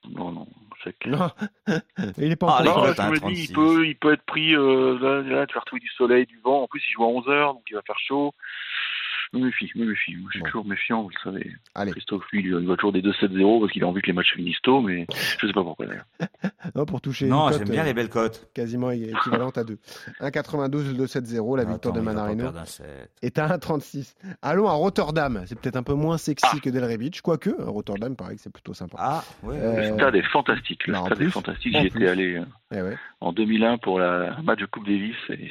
Non, 0.09 0.31
non, 0.31 0.47
Non, 1.05 1.29
il 2.17 2.31
est 2.31 2.35
pas 2.37 2.47
Ah, 2.49 2.59
en 2.59 2.63
les 2.63 2.69
Non, 2.69 2.75
confiance. 2.75 2.87
cotes, 2.95 2.99
hein, 3.01 3.07
je 3.07 3.11
me 3.11 3.19
36. 3.19 3.35
dis, 3.35 3.43
il 3.49 3.53
peut, 3.53 3.85
il 3.87 3.95
peut 3.97 4.13
être 4.13 4.25
pris, 4.25 4.55
euh, 4.55 4.97
là, 5.01 5.21
là, 5.21 5.45
tu 5.47 5.55
vas 5.55 5.59
retrouver 5.59 5.81
du 5.81 5.89
soleil, 5.89 6.25
du 6.25 6.39
vent. 6.39 6.63
En 6.63 6.67
plus, 6.67 6.81
il 6.87 6.93
joue 6.93 7.03
à 7.03 7.07
11h, 7.07 7.53
donc 7.55 7.63
il 7.69 7.73
va 7.73 7.81
faire 7.81 7.99
chaud. 7.99 8.33
Je 9.33 9.37
me 9.39 9.45
méfie, 9.45 9.69
je 9.73 9.79
me 9.79 9.85
méfie. 9.85 10.15
Moi, 10.15 10.25
je 10.27 10.31
suis 10.31 10.39
Bon. 10.39 10.45
toujours 10.45 10.65
méfiant, 10.65 11.03
vous 11.03 11.09
le 11.09 11.15
savez. 11.23 11.51
Allez. 11.75 11.91
Christophe, 11.91 12.23
lui, 12.31 12.43
il 12.45 12.67
va 12.67 12.75
toujours 12.75 12.93
des 12.93 13.01
2-7-0 13.01 13.59
parce 13.59 13.71
qu'il 13.73 13.83
a 13.83 13.87
envie 13.87 14.01
que 14.01 14.07
les 14.07 14.13
matchs 14.13 14.33
finissent 14.35 14.61
tôt, 14.63 14.81
mais 14.81 15.05
je 15.39 15.47
sais 15.47 15.53
pas 15.53 15.63
pourquoi 15.63 15.85
d'ailleurs. 15.87 16.05
Non, 16.75 16.85
pour 16.85 17.01
toucher 17.01 17.25
une 17.25 17.31
Non, 17.31 17.47
cote, 17.49 17.59
j'aime 17.59 17.69
bien 17.69 17.81
euh, 17.83 17.85
les 17.85 17.93
belles 17.93 18.09
cotes. 18.09 18.49
quasiment 18.53 18.91
équivalente 18.91 19.57
à 19.57 19.63
2. 19.63 19.77
1,92 20.21 20.87
le 20.97 21.05
2-7-0, 21.05 21.57
la 21.57 21.63
victoire 21.63 21.75
Attends, 21.75 21.91
de 21.91 21.99
Manarino 22.01 22.51
est 23.21 23.37
à 23.39 23.47
1,36. 23.57 24.15
Allons 24.41 24.67
à 24.67 24.73
Rotterdam. 24.73 25.43
C'est 25.45 25.59
peut-être 25.59 25.77
un 25.77 25.83
peu 25.83 25.93
moins 25.93 26.17
sexy 26.17 26.45
Ah. 26.51 26.57
que 26.61 26.69
Del 26.69 26.83
Rebic, 26.85 27.21
quoique 27.21 27.49
à 27.61 27.65
Rotterdam, 27.69 28.15
pareil 28.15 28.35
que 28.37 28.41
c'est 28.43 28.51
plutôt 28.53 28.73
sympa. 28.73 28.97
Ah, 28.99 29.23
ouais. 29.43 29.55
Euh, 29.57 29.89
Le 29.89 29.93
stade 29.95 30.15
est 30.15 30.21
fantastique. 30.31 30.87
Le 30.87 30.93
bah, 30.93 31.01
en 31.01 31.05
stade 31.05 31.17
plus, 31.17 31.27
est 31.27 31.31
fantastique. 31.31 31.77
J'y 31.77 31.87
étais 31.87 32.07
allé 32.07 32.35
euh, 32.37 32.45
Eh 32.75 32.81
ouais. 32.81 32.97
en 33.21 33.31
2001 33.33 33.77
pour 33.79 33.99
la 33.99 34.37
match 34.43 34.59
de 34.59 34.65
Coupe 34.65 34.85
Davis. 34.85 35.15
et 35.29 35.49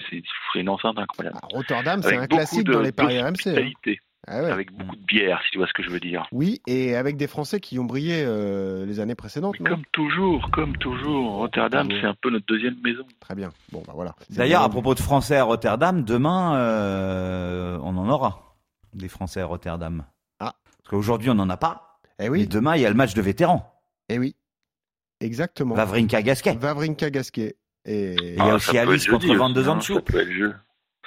C'est 0.52 0.60
une 0.60 0.68
enceinte 0.68 0.98
incroyable. 0.98 1.38
Ah, 1.42 1.46
Rotterdam, 1.50 2.02
c'est 2.02 2.16
un 2.16 2.26
classique 2.26 2.64
de- 2.66 2.72
dans 2.72 2.80
les 2.82 2.92
paris 2.92 3.20
RMC. 3.20 3.46
hein. 3.48 3.70
Ah 4.28 4.42
ouais. 4.42 4.50
Avec 4.50 4.72
beaucoup 4.72 4.96
de 4.96 5.04
bière, 5.04 5.40
si 5.44 5.52
tu 5.52 5.58
vois 5.58 5.68
ce 5.68 5.72
que 5.72 5.84
je 5.84 5.88
veux 5.90 6.00
dire. 6.00 6.26
Oui, 6.32 6.60
et 6.66 6.96
avec 6.96 7.16
des 7.16 7.28
Français 7.28 7.60
qui 7.60 7.78
ont 7.78 7.84
brillé 7.84 8.24
euh, 8.26 8.84
les 8.84 8.98
années 8.98 9.14
précédentes. 9.14 9.56
Comme 9.58 9.84
toujours, 9.92 10.50
comme 10.50 10.76
toujours, 10.78 11.34
Rotterdam, 11.36 11.86
Bravo. 11.86 12.00
c'est 12.02 12.08
un 12.08 12.14
peu 12.20 12.30
notre 12.30 12.46
deuxième 12.46 12.74
maison. 12.82 13.04
Très 13.20 13.36
bien. 13.36 13.50
Bon, 13.70 13.84
bah 13.86 13.92
voilà. 13.94 14.16
D'ailleurs, 14.30 14.62
à 14.62 14.68
propos 14.68 14.94
de 14.94 15.00
Français 15.00 15.36
à 15.36 15.44
Rotterdam, 15.44 16.02
demain, 16.02 16.56
euh, 16.56 17.78
on 17.82 17.96
en 17.96 18.08
aura 18.08 18.56
des 18.94 19.06
Français 19.08 19.40
à 19.42 19.46
Rotterdam. 19.46 20.04
Ah. 20.40 20.54
Parce 20.64 20.90
qu'aujourd'hui, 20.90 21.30
on 21.30 21.34
n'en 21.34 21.48
a 21.48 21.56
pas. 21.56 22.00
Eh 22.18 22.24
Mais 22.24 22.28
oui, 22.30 22.46
demain, 22.48 22.74
il 22.74 22.82
y 22.82 22.86
a 22.86 22.88
le 22.90 22.96
match 22.96 23.14
de 23.14 23.22
vétérans. 23.22 23.72
eh 24.08 24.18
oui. 24.18 24.34
Exactement. 25.20 25.74
Vavrinka 25.74 26.20
Gasquet. 26.22 26.54
Vavrinka 26.56 27.10
Gasquet. 27.10 27.56
Et 27.86 28.16
il 28.20 28.34
y 28.34 28.40
a 28.40 28.44
Ah, 28.50 28.54
aussi 28.56 28.76
Alice 28.76 29.06
contre 29.06 29.22
jeudi 29.26 29.36
Van 29.36 29.46
aussi, 29.46 29.54
de 29.54 29.68
hein. 29.68 29.80
Ça 29.80 30.00
peut 30.02 30.20
être 30.20 30.32
jeu. 30.32 30.54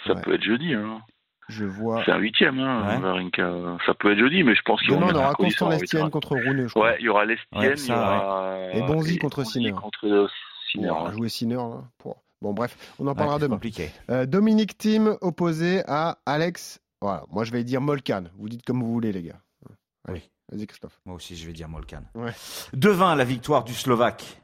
Ça 0.08 0.14
Ouais. 0.14 0.22
peut 0.22 0.34
être 0.36 0.44
jeudi. 0.44 0.74
Hein. 0.74 1.02
Je 1.50 1.66
vois. 1.66 2.04
C'est 2.06 2.12
un 2.12 2.18
huitième, 2.20 2.58
hein, 2.60 2.88
Ouais. 2.88 3.00
Varinka. 3.00 3.52
Ça 3.86 3.94
peut 3.94 4.14
être 4.14 4.20
jeudi, 4.20 4.44
mais 4.44 4.56
je 4.56 4.62
pense 4.62 4.80
qu'ils 4.82 4.92
vont 4.94 5.02
Demain, 5.02 5.12
on 5.14 5.18
aura 5.18 5.34
Constant 5.34 5.70
Lestienne 5.70 6.10
contre 6.10 6.36
Rouneux, 6.38 6.68
je 6.68 6.72
crois. 6.74 6.86
Ouais, 6.92 6.98
il 7.00 7.06
y 7.06 7.10
aura 7.10 7.26
Lestienne, 7.26 7.62
Ouais, 7.62 7.74
il 7.76 7.88
y 7.88 7.92
aura... 7.92 8.58
Et 8.74 8.82
Bonzi 8.84 9.18
contre 9.18 9.44
Sinner. 9.44 9.72
contre 9.74 10.06
euh, 10.08 10.28
Sinner. 10.72 10.92
On 10.92 11.04
va 11.04 11.10
ouais. 11.10 11.16
jouer 11.18 11.30
Sinner, 11.30 11.56
là. 11.56 11.84
Pour- 11.98 12.22
Bon, 12.42 12.54
bref, 12.54 12.78
on 13.00 13.06
en 13.06 13.10
Ouais, 13.10 13.16
parlera 13.16 13.36
c'est 13.36 13.42
demain. 13.44 13.56
compliqué. 13.56 13.92
Euh, 14.10 14.26
Dominique 14.26 14.78
Thiem 14.78 15.18
opposé 15.20 15.82
à 15.88 16.20
Alex. 16.26 16.80
Voilà, 17.02 17.24
moi 17.30 17.44
je 17.44 17.52
vais 17.52 17.66
dire 17.66 17.82
Molkan. 17.82 18.24
Vous 18.38 18.48
dites 18.48 18.64
comme 18.66 18.80
vous 18.82 18.94
voulez, 18.94 19.12
les 19.12 19.24
gars. 19.24 19.42
Allez, 20.08 20.24
vas-y, 20.50 20.66
Christophe. 20.66 20.98
Moi 21.06 21.16
aussi, 21.18 21.36
je 21.36 21.46
vais 21.46 21.52
dire 21.52 21.68
Molkan. 21.68 22.04
Ouais. 22.16 22.32
2-20, 22.78 23.18
la 23.18 23.26
victoire 23.26 23.66
du 23.66 23.74
Slovaque. 23.74 24.42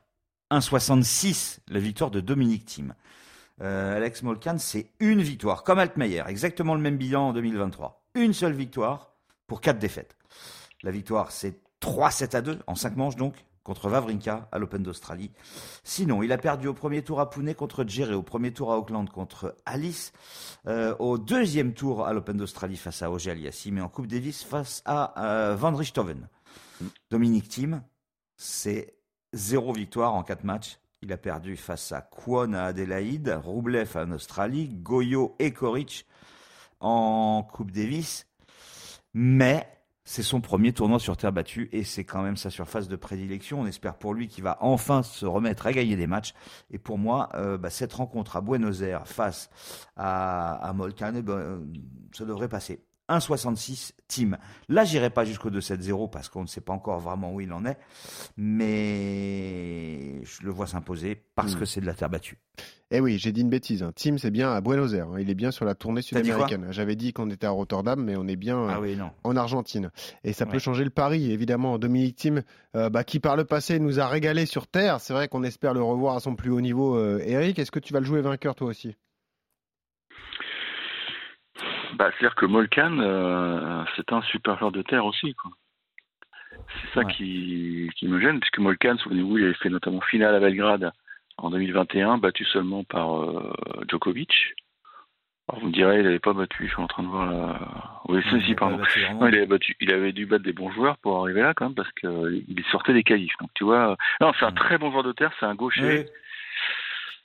1,66, 0.51 1.59
la 1.69 1.79
victoire 1.79 2.11
de 2.11 2.19
Dominique 2.19 2.65
Thiem. 2.65 2.93
Euh, 3.61 3.95
Alex 3.95 4.23
Molkan, 4.23 4.57
c'est 4.57 4.91
une 4.99 5.21
victoire, 5.21 5.63
comme 5.63 5.79
Altmaier, 5.79 6.23
exactement 6.27 6.75
le 6.75 6.81
même 6.81 6.97
bilan 6.97 7.29
en 7.29 7.33
2023. 7.33 8.03
Une 8.15 8.33
seule 8.33 8.53
victoire 8.53 9.13
pour 9.47 9.61
quatre 9.61 9.79
défaites. 9.79 10.15
La 10.83 10.91
victoire, 10.91 11.31
c'est 11.31 11.59
3-7 11.81 12.35
à 12.35 12.41
2, 12.41 12.59
en 12.67 12.75
5 12.75 12.97
manches 12.97 13.15
donc, 13.15 13.45
contre 13.63 13.89
Vavrinka 13.89 14.47
à 14.51 14.59
l'Open 14.59 14.83
d'Australie. 14.83 15.31
Sinon, 15.83 16.21
il 16.21 16.31
a 16.31 16.37
perdu 16.37 16.67
au 16.67 16.73
premier 16.73 17.01
tour 17.01 17.19
à 17.19 17.29
Pune 17.29 17.53
contre 17.55 17.83
Djere, 17.83 18.15
au 18.17 18.21
premier 18.21 18.53
tour 18.53 18.71
à 18.71 18.77
Auckland 18.77 19.09
contre 19.09 19.55
Alice, 19.65 20.13
euh, 20.67 20.95
au 20.99 21.17
deuxième 21.17 21.73
tour 21.73 22.05
à 22.05 22.13
l'Open 22.13 22.37
d'Australie 22.37 22.77
face 22.77 23.01
à 23.01 23.09
Auger 23.09 23.31
Aliassime 23.31 23.79
et 23.79 23.81
en 23.81 23.89
Coupe 23.89 24.07
Davis 24.07 24.43
face 24.43 24.83
à 24.85 25.19
euh, 25.23 25.55
Van 25.55 25.75
Richthoven. 25.75 26.27
Dominique 27.09 27.49
Thiem, 27.49 27.81
c'est 28.37 28.93
zéro 29.33 29.73
victoire 29.73 30.13
en 30.13 30.23
quatre 30.23 30.43
matchs. 30.43 30.77
Il 31.05 31.13
a 31.13 31.17
perdu 31.17 31.55
face 31.55 31.91
à 31.91 32.01
Kwon 32.01 32.53
à 32.53 32.63
Adélaïde, 32.63 33.29
Roublev 33.43 33.95
en 33.95 34.11
Australie, 34.13 34.69
Goyo 34.69 35.35
et 35.37 35.53
Koric 35.53 36.07
en 36.79 37.47
Coupe 37.53 37.69
Davis. 37.69 38.25
Mais 39.13 39.69
c'est 40.03 40.23
son 40.23 40.41
premier 40.41 40.73
tournoi 40.73 40.97
sur 40.97 41.15
terre 41.15 41.31
battue 41.31 41.69
et 41.71 41.83
c'est 41.83 42.05
quand 42.05 42.23
même 42.23 42.37
sa 42.37 42.49
surface 42.49 42.87
de 42.87 42.95
prédilection. 42.95 43.61
On 43.61 43.67
espère 43.67 43.99
pour 43.99 44.15
lui 44.15 44.27
qu'il 44.27 44.43
va 44.43 44.57
enfin 44.61 45.03
se 45.03 45.27
remettre 45.27 45.67
à 45.67 45.73
gagner 45.73 45.95
des 45.95 46.07
matchs. 46.07 46.33
Et 46.71 46.79
pour 46.79 46.97
moi, 46.97 47.29
euh, 47.35 47.59
bah, 47.59 47.69
cette 47.69 47.93
rencontre 47.93 48.35
à 48.35 48.41
Buenos 48.41 48.81
Aires 48.81 49.07
face 49.07 49.51
à, 49.95 50.53
à 50.55 50.73
eh 50.73 51.21
ben, 51.21 51.33
euh, 51.33 51.59
ça 52.13 52.25
devrait 52.25 52.49
passer. 52.49 52.83
1,66 53.09 53.91
team. 54.07 54.37
Là, 54.69 54.83
j'irai 54.83 55.09
pas 55.09 55.25
jusqu'au 55.25 55.49
2-7-0 55.49 56.09
parce 56.09 56.29
qu'on 56.29 56.41
ne 56.43 56.47
sait 56.47 56.61
pas 56.61 56.73
encore 56.73 56.99
vraiment 56.99 57.33
où 57.33 57.41
il 57.41 57.51
en 57.53 57.65
est, 57.65 57.77
mais 58.75 60.23
je 60.23 60.43
le 60.43 60.51
vois 60.51 60.67
s'imposer 60.67 61.21
parce 61.35 61.55
Mm. 61.55 61.59
que 61.59 61.65
c'est 61.65 61.81
de 61.81 61.85
la 61.85 61.93
terre 61.93 62.09
battue. 62.09 62.37
Eh 62.91 62.99
oui, 62.99 63.17
j'ai 63.17 63.31
dit 63.31 63.41
une 63.41 63.49
bêtise. 63.49 63.81
Hein. 63.83 63.91
Thiem, 63.95 64.17
c'est 64.19 64.29
bien 64.31 64.51
à 64.53 64.61
Buenos 64.61 64.93
Aires. 64.93 65.07
hein. 65.09 65.19
Il 65.19 65.29
est 65.29 65.35
bien 65.35 65.51
sur 65.51 65.65
la 65.65 65.73
tournée 65.75 66.01
sud-américaine. 66.01 66.67
J'avais 66.69 66.95
dit 66.95 67.13
qu'on 67.13 67.29
était 67.31 67.47
à 67.47 67.49
Rotterdam, 67.49 68.01
mais 68.01 68.15
on 68.15 68.27
est 68.27 68.35
bien 68.35 68.57
euh, 68.59 68.69
Ah 68.71 68.79
oui, 68.79 68.97
en 69.23 69.35
Argentine. 69.35 69.91
Et 70.23 70.33
ça 70.33 70.45
peut 70.45 70.59
changer 70.59 70.83
le 70.83 70.91
pari, 70.91 71.31
évidemment. 71.31 71.77
Dominique 71.79 72.15
Thiem, 72.15 72.43
euh, 72.75 72.89
bah, 72.89 73.03
qui 73.03 73.19
par 73.19 73.35
le 73.35 73.43
passé 73.43 73.79
nous 73.79 73.99
a 73.99 74.07
régalé 74.07 74.45
sur 74.45 74.67
Terre. 74.67 75.01
C'est 75.01 75.13
vrai 75.13 75.27
qu'on 75.27 75.43
espère 75.43 75.73
le 75.73 75.81
revoir 75.81 76.15
à 76.15 76.19
son 76.19 76.35
plus 76.35 76.51
haut 76.51 76.61
niveau. 76.61 76.95
Euh, 76.95 77.19
Eric, 77.25 77.57
est-ce 77.59 77.71
que 77.71 77.79
tu 77.79 77.91
vas 77.91 77.99
le 77.99 78.05
jouer 78.05 78.21
vainqueur 78.21 78.53
toi 78.55 78.67
aussi? 78.67 78.95
Bah, 81.95 82.09
C'est-à-dire 82.11 82.35
que 82.35 82.45
Molkan, 82.45 82.99
euh, 82.99 83.83
c'est 83.95 84.11
un 84.11 84.21
super 84.23 84.57
joueur 84.59 84.71
de 84.71 84.81
terre 84.81 85.05
aussi. 85.05 85.33
quoi. 85.35 85.51
C'est 86.51 86.93
ça 86.93 87.05
Ouais. 87.05 87.13
qui, 87.13 87.89
qui 87.95 88.07
me 88.07 88.19
gêne, 88.19 88.39
puisque 88.39 88.59
Molkan, 88.59 88.97
souvenez-vous, 88.97 89.37
il 89.37 89.45
avait 89.45 89.53
fait 89.55 89.69
notamment 89.69 90.01
finale 90.01 90.35
à 90.35 90.39
Belgrade 90.39 90.91
en 91.37 91.49
2021, 91.49 92.17
battu 92.17 92.45
seulement 92.45 92.83
par 92.83 93.21
euh, 93.21 93.53
Djokovic. 93.89 94.31
Alors 95.47 95.61
vous 95.61 95.67
me 95.67 95.73
direz, 95.73 95.97
il 95.99 96.03
n'avait 96.03 96.17
pas 96.19 96.33
battu, 96.33 96.65
je 96.65 96.71
suis 96.73 96.81
en 96.81 96.87
train 96.87 97.03
de 97.03 97.07
voir 97.07 97.27
la... 97.27 98.01
Oui, 98.07 98.19
si, 98.29 98.41
si, 98.41 98.55
pardon. 98.55 98.77
Non, 98.77 99.27
il 99.27 99.35
avait, 99.35 99.45
battu, 99.45 99.75
il 99.79 99.91
avait 99.93 100.11
dû 100.11 100.25
battre 100.25 100.43
des 100.43 100.53
bons 100.53 100.71
joueurs 100.71 100.97
pour 100.97 101.21
arriver 101.21 101.41
là 101.43 101.53
quand 101.53 101.65
même 101.65 101.75
parce 101.75 101.91
qu'il 101.91 102.63
sortait 102.71 102.93
des 102.93 103.03
qualifs. 103.03 103.37
Donc 103.39 103.51
tu 103.53 103.63
vois, 103.63 103.95
non, 104.21 104.31
c'est 104.39 104.45
un 104.45 104.51
Mm. 104.51 104.55
très 104.55 104.77
bon 104.79 104.89
joueur 104.91 105.03
de 105.03 105.11
terre, 105.11 105.31
c'est 105.39 105.45
un 105.45 105.53
gaucher. 105.53 105.99
Oui. 105.99 106.05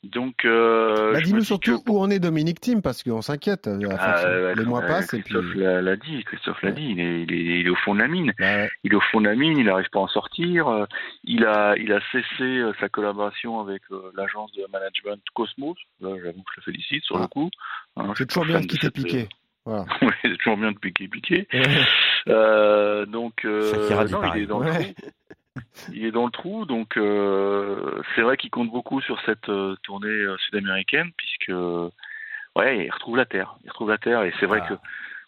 Donc, 0.02 0.46
euh, 0.46 1.12
Bah, 1.12 1.20
Dis-nous 1.20 1.40
dis 1.40 1.44
surtout 1.44 1.82
que- 1.82 1.90
où 1.90 1.98
en 2.00 2.08
est 2.08 2.18
Dominique 2.18 2.58
Thiem, 2.60 2.80
parce 2.80 3.02
qu'on 3.02 3.20
s'inquiète. 3.20 3.68
Ah, 3.68 4.24
ouais, 4.24 4.54
les 4.54 4.64
mois 4.64 4.80
ouais, 4.80 4.86
passent 4.86 5.08
puis. 5.08 5.20
Christophe 5.22 5.54
l'a 5.54 5.96
dit, 5.96 6.24
Christophe 6.24 6.62
l'a 6.62 6.70
Ouais. 6.70 6.74
dit, 6.74 6.88
il 6.92 7.00
est, 7.00 7.22
il, 7.24 7.32
est, 7.34 7.60
il 7.60 7.66
est 7.66 7.70
au 7.70 7.74
fond 7.76 7.94
de 7.94 8.00
la 8.00 8.08
mine. 8.08 8.32
Bah 8.38 8.44
ouais. 8.46 8.70
Il 8.82 8.92
est 8.92 8.96
au 8.96 9.00
fond 9.12 9.20
de 9.20 9.28
la 9.28 9.34
mine, 9.36 9.58
il 9.58 9.66
n'arrive 9.66 9.90
pas 9.90 9.98
à 9.98 10.02
en 10.02 10.08
sortir. 10.08 10.68
Euh, 10.68 10.86
Il 11.24 11.44
a, 11.44 11.74
il 11.76 11.92
a 11.92 12.00
cessé 12.12 12.42
euh, 12.42 12.72
sa 12.80 12.88
collaboration 12.88 13.60
avec 13.60 13.82
euh, 13.92 14.10
l'agence 14.16 14.50
de 14.52 14.64
management 14.72 15.20
Cosmos. 15.34 15.76
Là, 16.00 16.08
j'avoue 16.24 16.42
que 16.44 16.50
je 16.56 16.60
le 16.60 16.72
félicite 16.72 17.04
sur 17.04 17.16
Ah. 17.18 17.22
le 17.22 17.26
coup. 17.28 17.50
Hein, 17.96 18.12
C'est 18.16 18.26
toujours 18.26 18.46
bien 18.46 18.60
de 18.60 18.66
quitter 18.66 18.86
cette, 18.86 18.94
Piqué. 18.94 19.28
Voilà. 19.66 19.84
euh, 20.02 20.10
c'est 20.22 20.36
toujours 20.38 20.56
bien 20.56 20.72
de 20.72 20.78
piquer, 20.78 21.08
piquer. 21.08 21.46
Ouais. 21.52 21.62
Euh, 22.28 23.04
donc, 23.04 23.44
euh, 23.44 24.06
non, 24.10 24.22
il 24.34 24.42
est 24.42 24.46
dans 24.46 24.60
Ouais. 24.60 24.66
le 24.78 24.94
trou. 24.94 25.10
Il 25.92 26.04
est 26.04 26.12
dans 26.12 26.26
le 26.26 26.30
trou, 26.30 26.64
donc 26.64 26.96
euh, 26.96 28.00
c'est 28.14 28.22
vrai 28.22 28.36
qu'il 28.36 28.50
compte 28.50 28.70
beaucoup 28.70 29.00
sur 29.00 29.20
cette 29.26 29.48
euh, 29.48 29.74
tournée 29.82 30.06
euh, 30.08 30.36
sud-américaine, 30.38 31.10
puisque 31.16 31.52
ouais, 32.56 32.86
il 32.86 32.90
retrouve 32.90 33.16
la 33.16 33.26
terre. 33.26 33.56
Il 33.64 33.70
retrouve 33.70 33.90
la 33.90 33.98
terre, 33.98 34.22
et 34.22 34.32
c'est 34.38 34.46
vrai 34.46 34.60
Ah. 34.64 34.68
que 34.68 34.74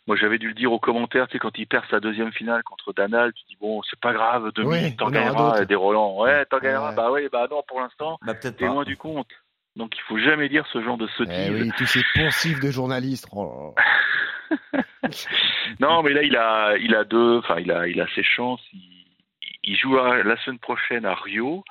moi 0.06 0.16
j'avais 0.16 0.38
dû 0.38 0.48
le 0.48 0.54
dire 0.54 0.72
aux 0.72 0.78
commentaires, 0.78 1.26
tu 1.26 1.32
sais, 1.32 1.38
quand 1.38 1.56
il 1.58 1.66
perd 1.66 1.84
sa 1.90 1.98
deuxième 2.00 2.32
finale 2.32 2.62
contre 2.62 2.92
Danal, 2.92 3.32
tu 3.32 3.42
dis 3.48 3.56
bon, 3.60 3.82
c'est 3.82 3.98
pas 4.00 4.12
grave, 4.12 4.52
demi, 4.54 4.68
Oui, 4.68 4.96
t'en 4.96 5.10
gagneras, 5.10 5.64
des 5.64 5.74
Roland, 5.74 6.16
ouais, 6.20 6.44
t'en 6.46 6.58
gagneras, 6.58 6.90
Ouais. 6.90 6.96
bah 6.96 7.10
oui, 7.12 7.28
bah 7.32 7.46
non, 7.50 7.62
pour 7.66 7.80
l'instant, 7.80 8.18
Bah 8.24 8.34
t'es 8.34 8.52
loin 8.66 8.84
du 8.84 8.96
compte. 8.96 9.28
Donc 9.74 9.96
il 9.96 10.00
faut 10.02 10.18
jamais 10.18 10.48
dire 10.48 10.66
ce 10.72 10.82
genre 10.82 10.98
de 10.98 11.06
Eh 11.08 11.16
sottise. 11.16 11.50
oui, 11.50 11.70
tous 11.78 11.86
ces 11.86 12.02
poncifs 12.14 12.60
de 12.60 12.70
journalistes. 12.70 13.26
Oh. 13.32 13.74
Non, 15.80 16.02
mais 16.02 16.12
là 16.12 16.22
il 16.22 16.36
a, 16.36 16.76
il 16.78 16.94
a 16.94 17.04
deux, 17.04 17.38
enfin 17.38 17.56
il 17.58 17.70
a, 17.72 17.88
il 17.88 18.00
a 18.00 18.06
ses 18.14 18.22
chances. 18.22 18.60
Il, 18.72 18.91
il 19.64 19.76
joue 19.76 19.98
à- 19.98 20.22
la 20.22 20.36
semaine 20.38 20.58
prochaine 20.58 21.04
à 21.06 21.14
Rio, 21.14 21.64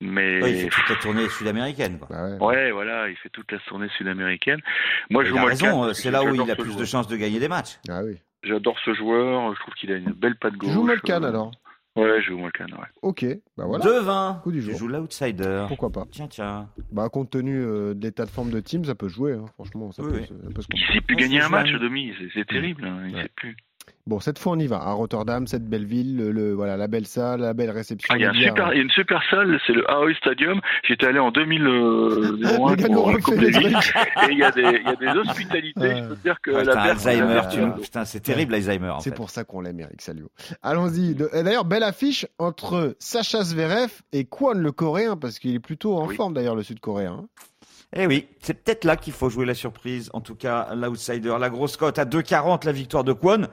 mais 0.00 0.42
Ouais, 0.42 0.52
il 0.52 0.58
fait 0.60 0.68
toute 0.68 0.88
la 0.90 0.96
tournée 0.96 1.28
sud-américaine. 1.28 1.98
Quoi. 1.98 2.08
Bah 2.10 2.24
ouais. 2.28 2.40
ouais, 2.40 2.70
voilà, 2.72 3.08
il 3.08 3.16
fait 3.16 3.30
toute 3.30 3.50
la 3.52 3.58
tournée 3.60 3.88
sud-américaine. 3.96 4.60
Moi, 5.10 5.22
je 5.24 5.28
il 5.28 5.30
joue 5.32 5.38
a 5.38 5.40
Molkan 5.42 5.64
raison, 5.66 5.84
euh, 5.84 5.92
c'est 5.92 6.10
là 6.10 6.22
où 6.24 6.34
il 6.34 6.50
a 6.50 6.56
plus 6.56 6.76
de 6.76 6.84
chances 6.84 7.08
de 7.08 7.16
gagner 7.16 7.38
des 7.40 7.48
matchs. 7.48 7.78
Ah 7.88 8.02
oui. 8.04 8.18
J'adore 8.42 8.78
ce 8.84 8.92
joueur. 8.94 9.54
Je 9.54 9.60
trouve 9.60 9.74
qu'il 9.74 9.90
a 9.92 9.96
une 9.96 10.12
belle 10.12 10.36
patte 10.36 10.52
Tu 10.52 10.58
gauche. 10.58 10.70
joues 10.72 10.84
Molkan 10.84 11.22
Euh, 11.22 11.28
alors 11.28 11.50
Ouais, 11.96 12.20
je 12.20 12.26
joue 12.26 12.38
Molkan. 12.38 12.66
Ouais. 12.72 12.86
Ok, 13.02 13.24
bah 13.56 13.64
voilà. 13.66 13.84
2-20. 13.84 14.40
Coup 14.42 14.50
du 14.50 14.58
Tu 14.58 14.64
jour. 14.66 14.76
joues 14.80 14.88
l'outsider. 14.88 15.64
Pourquoi 15.68 15.90
pas 15.90 16.04
Tiens, 16.10 16.26
tiens. 16.26 16.68
Bah 16.90 17.08
compte 17.08 17.30
tenu 17.30 17.56
euh, 17.56 17.94
de 17.94 18.02
l'état 18.02 18.24
de 18.26 18.30
forme 18.30 18.50
de 18.50 18.58
team, 18.58 18.84
ça 18.84 18.96
peut 18.96 19.08
se 19.08 19.14
jouer. 19.14 19.34
hein. 19.34 19.44
Franchement, 19.54 19.92
ça 19.92 20.02
Oui, 20.02 20.10
peut, 20.10 20.16
oui. 20.18 20.26
se- 20.26 20.34
ça 20.34 20.50
peut 20.52 20.60
se 20.62 20.66
Il 20.72 20.80
comprendre. 20.80 20.92
sait 20.92 21.00
plus 21.02 21.16
gagner 21.16 21.40
un 21.40 21.48
match. 21.48 21.70
Domi. 21.70 22.12
C'est- 22.18 22.28
C'est 22.34 22.46
terrible. 22.46 22.84
hein, 22.84 23.04
Il 23.08 23.14
Ouais. 23.14 23.22
sait 23.22 23.30
plus. 23.36 23.56
Bon, 24.06 24.20
cette 24.20 24.38
fois 24.38 24.52
on 24.52 24.58
y 24.58 24.66
va. 24.66 24.76
À 24.82 24.92
Rotterdam, 24.92 25.46
cette 25.46 25.64
belle 25.64 25.86
ville, 25.86 26.18
le, 26.18 26.30
le- 26.30 26.52
voilà, 26.52 26.76
la 26.76 26.88
belle 26.88 27.06
salle, 27.06 27.40
la 27.40 27.54
belle 27.54 27.70
réception. 27.70 28.12
Ah, 28.12 28.18
il 28.18 28.22
y 28.22 28.26
a 28.26 28.30
un 28.30 28.34
super, 28.34 28.66
hein. 28.66 28.70
il 28.72 28.76
y 28.76 28.80
a 28.80 28.82
une 28.82 28.90
super 28.90 29.22
salle. 29.30 29.58
C'est 29.66 29.72
le 29.72 29.90
Aoi 29.90 30.12
Stadium. 30.14 30.60
J'étais 30.86 31.06
allé 31.06 31.18
en 31.18 31.30
2001 31.30 31.56
Les 32.76 32.76
gars 32.82 32.88
nous 32.88 32.94
pour 32.96 33.06
la 33.08 33.16
refait 33.16 33.22
Coupe 33.22 33.38
des 33.38 33.50
Davis. 33.50 33.72
trucs. 33.72 33.96
Et 33.96 34.32
il 34.32 34.38
y 34.38 34.42
a 34.42 34.50
des, 34.50 34.60
il 34.60 34.82
y 34.84 34.86
a 34.88 34.96
des 35.14 35.18
hospitalités. 35.20 35.80
Ouais. 35.80 35.96
Je 36.02 36.08
peux 36.08 36.16
te 36.16 36.22
dire 36.22 36.40
que 36.42 36.50
Ouais, 36.50 36.64
la 36.64 36.72
putain, 36.72 36.84
personne- 36.84 37.20
Alzheimer, 37.22 37.74
tu 37.76 37.82
Putain, 37.82 38.04
c'est 38.04 38.20
terrible 38.20 38.52
l'Alzheimer 38.52 38.90
en 38.90 39.00
C'est 39.00 39.14
pour 39.14 39.30
ça 39.30 39.44
qu'on 39.44 39.62
l'aime, 39.62 39.80
Eric 39.80 40.02
Salio. 40.02 40.30
Allons-y. 40.62 41.14
D'ailleurs, 41.14 41.64
belle 41.64 41.82
affiche 41.82 42.26
entre 42.38 42.96
Sacha 42.98 43.42
Zverev 43.42 43.90
et 44.12 44.26
Kwon, 44.26 44.52
le 44.58 44.70
coréen, 44.72 45.16
parce 45.16 45.38
qu'il 45.38 45.54
est 45.54 45.60
plutôt 45.60 45.96
en 45.96 46.06
Oui. 46.08 46.14
forme 46.16 46.34
d'ailleurs, 46.34 46.56
le 46.56 46.62
sud-coréen. 46.62 47.20
hein. 47.22 47.26
Eh 47.96 48.06
oui, 48.06 48.26
c'est 48.42 48.54
peut-être 48.62 48.84
là 48.84 48.96
qu'il 48.96 49.12
faut 49.14 49.30
jouer 49.30 49.46
la 49.46 49.54
surprise. 49.54 50.10
En 50.12 50.20
tout 50.20 50.34
cas, 50.34 50.74
l'outsider, 50.74 51.36
la 51.40 51.48
grosse 51.48 51.78
cote 51.78 51.98
à 51.98 52.04
2,40 52.04 52.66
la 52.66 52.72
victoire 52.72 53.04
de 53.04 53.12
Kwon. 53.14 53.46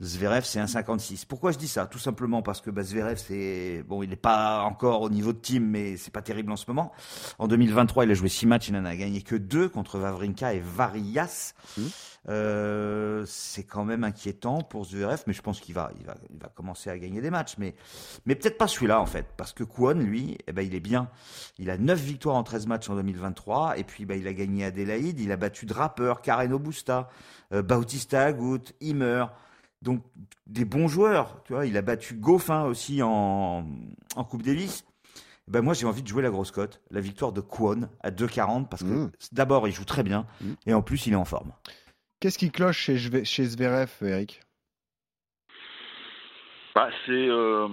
Zverev, 0.00 0.44
c'est 0.44 0.60
1,56. 0.60 1.26
Pourquoi 1.26 1.50
je 1.50 1.58
dis 1.58 1.66
ça? 1.66 1.86
Tout 1.86 1.98
simplement 1.98 2.40
parce 2.40 2.60
que 2.60 2.70
bah, 2.70 2.84
Zverev, 2.84 3.16
c'est 3.16 3.82
bon, 3.86 4.02
il 4.04 4.10
n'est 4.10 4.16
pas 4.16 4.62
encore 4.62 5.02
au 5.02 5.10
niveau 5.10 5.32
de 5.32 5.38
team, 5.38 5.66
mais 5.66 5.96
c'est 5.96 6.12
pas 6.12 6.22
terrible 6.22 6.52
en 6.52 6.56
ce 6.56 6.66
moment. 6.68 6.92
En 7.38 7.48
2023, 7.48 8.04
il 8.04 8.10
a 8.12 8.14
joué 8.14 8.28
6 8.28 8.46
matchs, 8.46 8.68
il 8.68 8.74
n'en 8.74 8.84
a 8.84 8.94
gagné 8.94 9.22
que 9.22 9.34
2 9.34 9.68
contre 9.68 9.98
Vavrinka 9.98 10.54
et 10.54 10.60
Varias. 10.60 11.54
Mmh. 11.76 11.82
Euh, 12.28 13.24
c'est 13.26 13.64
quand 13.64 13.84
même 13.84 14.04
inquiétant 14.04 14.60
pour 14.60 14.84
Zverev, 14.84 15.22
mais 15.26 15.32
je 15.32 15.42
pense 15.42 15.60
qu'il 15.60 15.74
va, 15.74 15.90
il 15.98 16.06
va, 16.06 16.14
il 16.30 16.38
va 16.38 16.48
commencer 16.48 16.90
à 16.90 16.98
gagner 16.98 17.20
des 17.20 17.30
matchs, 17.30 17.54
mais, 17.58 17.74
mais 18.26 18.34
peut-être 18.34 18.58
pas 18.58 18.68
celui-là 18.68 19.00
en 19.00 19.06
fait, 19.06 19.26
parce 19.36 19.52
que 19.52 19.64
Kwon, 19.64 19.94
lui, 19.94 20.36
eh 20.46 20.52
ben, 20.52 20.62
il 20.62 20.74
est 20.74 20.80
bien. 20.80 21.08
Il 21.58 21.70
a 21.70 21.78
9 21.78 21.98
victoires 21.98 22.36
en 22.36 22.42
13 22.42 22.66
matchs 22.66 22.90
en 22.90 22.96
2023, 22.96 23.78
et 23.78 23.84
puis 23.84 24.04
bah, 24.04 24.14
il 24.14 24.28
a 24.28 24.32
gagné 24.32 24.64
Adélaïde, 24.64 25.18
il 25.20 25.32
a 25.32 25.36
battu 25.36 25.64
Draper, 25.64 26.20
Carreno 26.22 26.58
Busta, 26.58 27.08
euh, 27.52 27.62
Bautista 27.62 28.24
Agut, 28.24 28.74
Himmer, 28.80 29.26
donc 29.82 30.02
des 30.46 30.64
bons 30.64 30.88
joueurs, 30.88 31.42
tu 31.44 31.52
vois. 31.52 31.66
Il 31.66 31.76
a 31.76 31.82
battu 31.82 32.14
Goffin 32.14 32.64
aussi 32.64 33.02
en, 33.02 33.64
en 34.16 34.24
Coupe 34.24 34.42
Davis. 34.42 34.84
Ben 35.46 35.62
moi 35.62 35.72
j'ai 35.72 35.86
envie 35.86 36.02
de 36.02 36.08
jouer 36.08 36.22
la 36.22 36.28
grosse 36.30 36.50
cote, 36.50 36.82
la 36.90 37.00
victoire 37.00 37.32
de 37.32 37.40
Kwon 37.40 37.88
à 38.00 38.10
2,40 38.10 38.68
parce 38.68 38.82
que 38.82 38.88
Mmh. 38.88 39.10
d'abord 39.32 39.66
il 39.66 39.72
joue 39.72 39.84
très 39.86 40.02
bien 40.02 40.26
Mmh. 40.42 40.52
et 40.66 40.74
en 40.74 40.82
plus 40.82 41.06
il 41.06 41.14
est 41.14 41.16
en 41.16 41.24
forme. 41.24 41.52
Qu'est-ce 42.20 42.36
qui 42.38 42.50
cloche 42.50 42.76
chez, 42.78 43.24
chez 43.24 43.44
Zverev, 43.44 43.90
Eric? 44.02 44.40
Bah, 46.74 46.90
c'est 47.06 47.12
euh, 47.12 47.66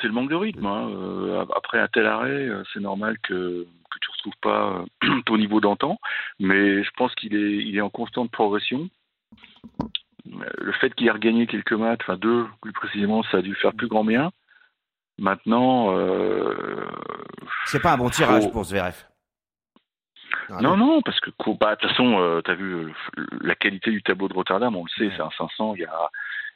c'est 0.00 0.06
le 0.08 0.12
manque 0.14 0.30
de 0.30 0.34
rythme. 0.36 0.66
hein. 0.66 0.88
Euh, 0.90 1.44
après 1.54 1.78
un 1.80 1.88
tel 1.88 2.06
arrêt, 2.06 2.30
euh, 2.48 2.62
c'est 2.72 2.80
normal 2.80 3.18
que 3.22 3.66
que 3.90 3.98
tu 4.00 4.10
retrouves 4.10 4.40
pas 4.42 4.84
ton 5.26 5.36
niveau 5.36 5.60
d'antan, 5.60 5.98
mais 6.40 6.82
je 6.82 6.90
pense 6.96 7.14
qu'il 7.14 7.34
est 7.36 7.56
il 7.64 7.76
est 7.76 7.80
en 7.82 7.90
constante 7.90 8.30
progression. 8.30 8.88
Euh, 10.32 10.44
Le 10.58 10.72
fait 10.72 10.94
qu'il 10.94 11.06
ait 11.06 11.10
regagné 11.12 11.46
quelques 11.46 11.72
matchs, 11.72 12.00
enfin 12.02 12.16
deux 12.16 12.46
plus 12.62 12.72
précisément, 12.72 13.22
ça 13.24 13.38
a 13.38 13.42
dû 13.42 13.54
faire 13.54 13.72
plus 13.74 13.88
grand 13.88 14.04
bien. 14.04 14.30
Maintenant, 15.18 15.96
euh, 15.96 16.86
C'est 17.66 17.82
pas 17.82 17.92
un 17.94 17.98
bon 17.98 18.08
tirage 18.10 18.44
Faut- 18.44 18.50
pour 18.50 18.64
Zverev. 18.64 18.94
Ah, 20.50 20.60
non, 20.62 20.76
non, 20.76 21.02
parce 21.02 21.18
que 21.20 21.30
bah, 21.58 21.74
de 21.74 21.80
toute 21.80 21.90
façon, 21.90 22.40
tu 22.44 22.50
as 22.50 22.54
vu 22.54 22.72
euh, 22.74 22.92
la 23.42 23.54
qualité 23.54 23.90
du 23.90 24.02
tableau 24.02 24.28
de 24.28 24.34
Rotterdam, 24.34 24.76
on 24.76 24.84
le 24.84 24.90
sait, 24.90 25.14
c'est 25.16 25.22
un 25.22 25.30
500. 25.36 25.74
Il 25.76 25.82
y 25.82 25.84
a, 25.84 26.10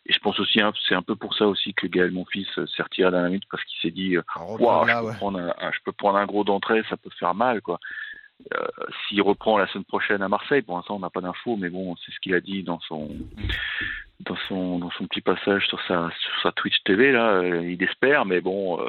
et 0.07 0.13
je 0.13 0.19
pense 0.21 0.39
aussi, 0.41 0.61
hein, 0.61 0.73
c'est 0.89 0.95
un 0.95 1.03
peu 1.03 1.15
pour 1.17 1.35
ça 1.35 1.47
aussi 1.47 1.75
que 1.75 1.87
Gaël, 1.87 2.11
mon 2.11 2.25
fils, 2.27 2.49
euh, 2.59 2.67
s'est 2.69 2.83
retiré 2.83 3.11
d'un 3.11 3.27
minute 3.27 3.45
parce 3.51 3.63
qu'il 3.65 3.79
s'est 3.81 3.95
dit, 3.95 4.17
euh, 4.17 4.23
reprendre 4.35 4.87
je, 4.89 4.93
peux 5.01 5.07
ouais. 5.07 5.15
prendre 5.17 5.39
un, 5.41 5.49
un- 5.59 5.73
je 5.73 5.79
peux 5.85 5.93
prendre 5.93 6.19
un 6.19 6.27
gros 6.27 6.45
d'entrée, 6.45 6.83
ça 6.89 6.97
peut 6.97 7.11
faire 7.19 7.35
mal, 7.35 7.61
quoi. 7.61 7.79
Euh, 8.55 8.67
S'il 9.09 9.23
reprend 9.23 9.59
la 9.59 9.67
semaine 9.69 9.85
prochaine 9.85 10.23
à 10.23 10.29
Marseille, 10.29 10.63
pour 10.63 10.77
l'instant 10.77 10.97
on 10.97 11.01
n'a 11.01 11.11
pas 11.11 11.21
d'infos, 11.21 11.57
mais 11.57 11.71
bon, 11.71 11.97
c'est 11.97 12.13
ce 12.13 12.21
qu'il 12.21 12.35
a 12.35 12.41
dit 12.41 12.63
dans 12.63 12.81
son 12.81 13.11
dans 14.21 14.37
son 14.49 14.79
dans 14.79 14.91
son 14.93 15.07
petit 15.07 15.21
passage 15.21 15.67
sur 15.67 15.81
sa 15.87 16.11
sur 16.21 16.41
sa 16.43 16.53
Twitch 16.53 16.83
TV 16.85 17.13
là. 17.13 17.29
euh, 17.35 17.63
il 17.71 17.83
espère, 17.83 18.25
mais 18.25 18.41
bon, 18.41 18.81
euh, 18.81 18.89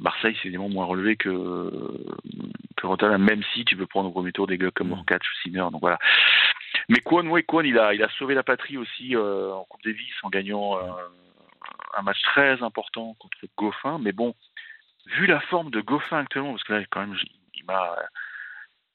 Marseille 0.00 0.36
c'est 0.40 0.48
évidemment 0.48 0.68
moins 0.68 0.86
relevé 0.86 1.16
que 1.16 1.70
que 2.76 2.86
Rotterdam, 2.86 3.22
même 3.22 3.42
si 3.54 3.64
tu 3.64 3.76
peux 3.76 3.86
prendre 3.86 4.08
au 4.08 4.12
premier 4.12 4.32
tour 4.32 4.46
des 4.46 4.58
gars 4.58 4.70
comme 4.72 4.88
Mm. 4.88 4.92
Orkac 4.92 5.22
ou 5.22 5.34
Sinner, 5.42 5.66
donc 5.70 5.80
voilà. 5.80 5.98
Mais 6.88 6.98
Kwon, 7.00 7.26
oui, 7.28 7.44
Kwon, 7.44 7.62
il 7.62 7.78
a 7.78 7.94
il 7.94 8.02
a 8.02 8.08
sauvé 8.18 8.34
la 8.34 8.42
patrie 8.42 8.76
aussi 8.76 9.16
en 9.16 9.64
Coupe 9.68 9.82
Davis 9.84 10.12
en 10.22 10.28
gagnant 10.30 10.78
un 11.96 12.02
match 12.02 12.20
très 12.22 12.62
important 12.62 13.14
contre 13.18 13.38
Goffin, 13.56 13.98
mais 13.98 14.12
bon, 14.12 14.34
vu 15.06 15.26
la 15.26 15.40
forme 15.40 15.70
de 15.70 15.80
Goffin 15.80 16.18
actuellement, 16.18 16.52
parce 16.52 16.64
que 16.64 16.72
là, 16.74 16.82
quand 16.90 17.00
même, 17.00 17.16
il 17.54 17.64
m'a, 17.64 17.94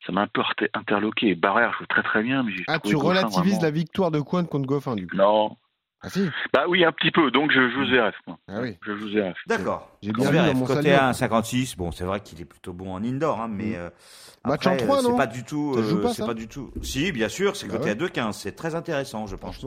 ça 0.05 0.11
m'a 0.11 0.21
un 0.21 0.27
peu 0.27 0.41
interloqué. 0.73 1.35
Barrère 1.35 1.73
joue 1.79 1.85
très 1.87 2.03
très 2.03 2.23
bien, 2.23 2.43
mais 2.43 2.53
Ah, 2.67 2.79
tu 2.79 2.95
relativises 2.95 3.53
vraiment- 3.53 3.61
la 3.63 3.71
victoire 3.71 4.11
de 4.11 4.19
Kwon 4.19 4.45
contre 4.45 4.65
Goffin, 4.67 4.95
du 4.95 5.07
coup 5.07 5.15
Non. 5.17 5.57
Ah 6.01 6.09
si 6.09 6.29
Bah 6.53 6.63
oui, 6.69 6.85
un 6.85 6.93
petit 6.93 7.11
peu. 7.11 7.29
Donc 7.29 7.51
je 7.51 7.69
joue 7.71 7.85
Zverev. 7.85 8.13
moi. 8.25 8.37
Ah 8.47 8.61
oui. 8.61 8.77
Je 8.85 8.95
joue 8.95 9.09
Zverev. 9.09 9.33
D'accord. 9.47 9.89
J'ai 10.01 10.13
bien 10.13 10.31
vu 10.31 10.53
mon 10.55 10.61
côté 10.65 10.75
salaire. 10.83 11.03
à 11.03 11.09
1,56. 11.11 11.75
Bon, 11.75 11.91
c'est 11.91 12.05
vrai 12.05 12.21
qu'il 12.21 12.39
est 12.39 12.45
plutôt 12.45 12.71
bon 12.71 12.93
en 12.93 13.03
indoor, 13.03 13.41
hein, 13.41 13.49
mais 13.49 13.71
Mm. 13.71 13.75
euh, 13.75 13.89
Match 14.45 14.65
après, 14.65 14.81
en 14.81 14.85
trois, 14.85 14.97
euh, 14.99 15.01
c'est 15.01 15.09
non 15.09 15.17
pas 15.17 15.27
du 15.27 15.43
tout. 15.43 15.73
Euh, 15.77 16.01
pas, 16.01 16.09
c'est 16.13 16.21
ça 16.21 16.25
pas 16.27 16.33
du 16.33 16.47
tout. 16.47 16.71
Si, 16.81 17.11
bien 17.11 17.27
sûr, 17.27 17.57
c'est 17.57 17.67
Bah 17.67 17.73
côté 17.73 17.85
ouais. 17.87 17.91
à 17.91 17.95
2,15. 17.95 18.37
C'est 18.37 18.53
très 18.55 18.75
intéressant, 18.75 19.27
je 19.27 19.35
pense. 19.35 19.59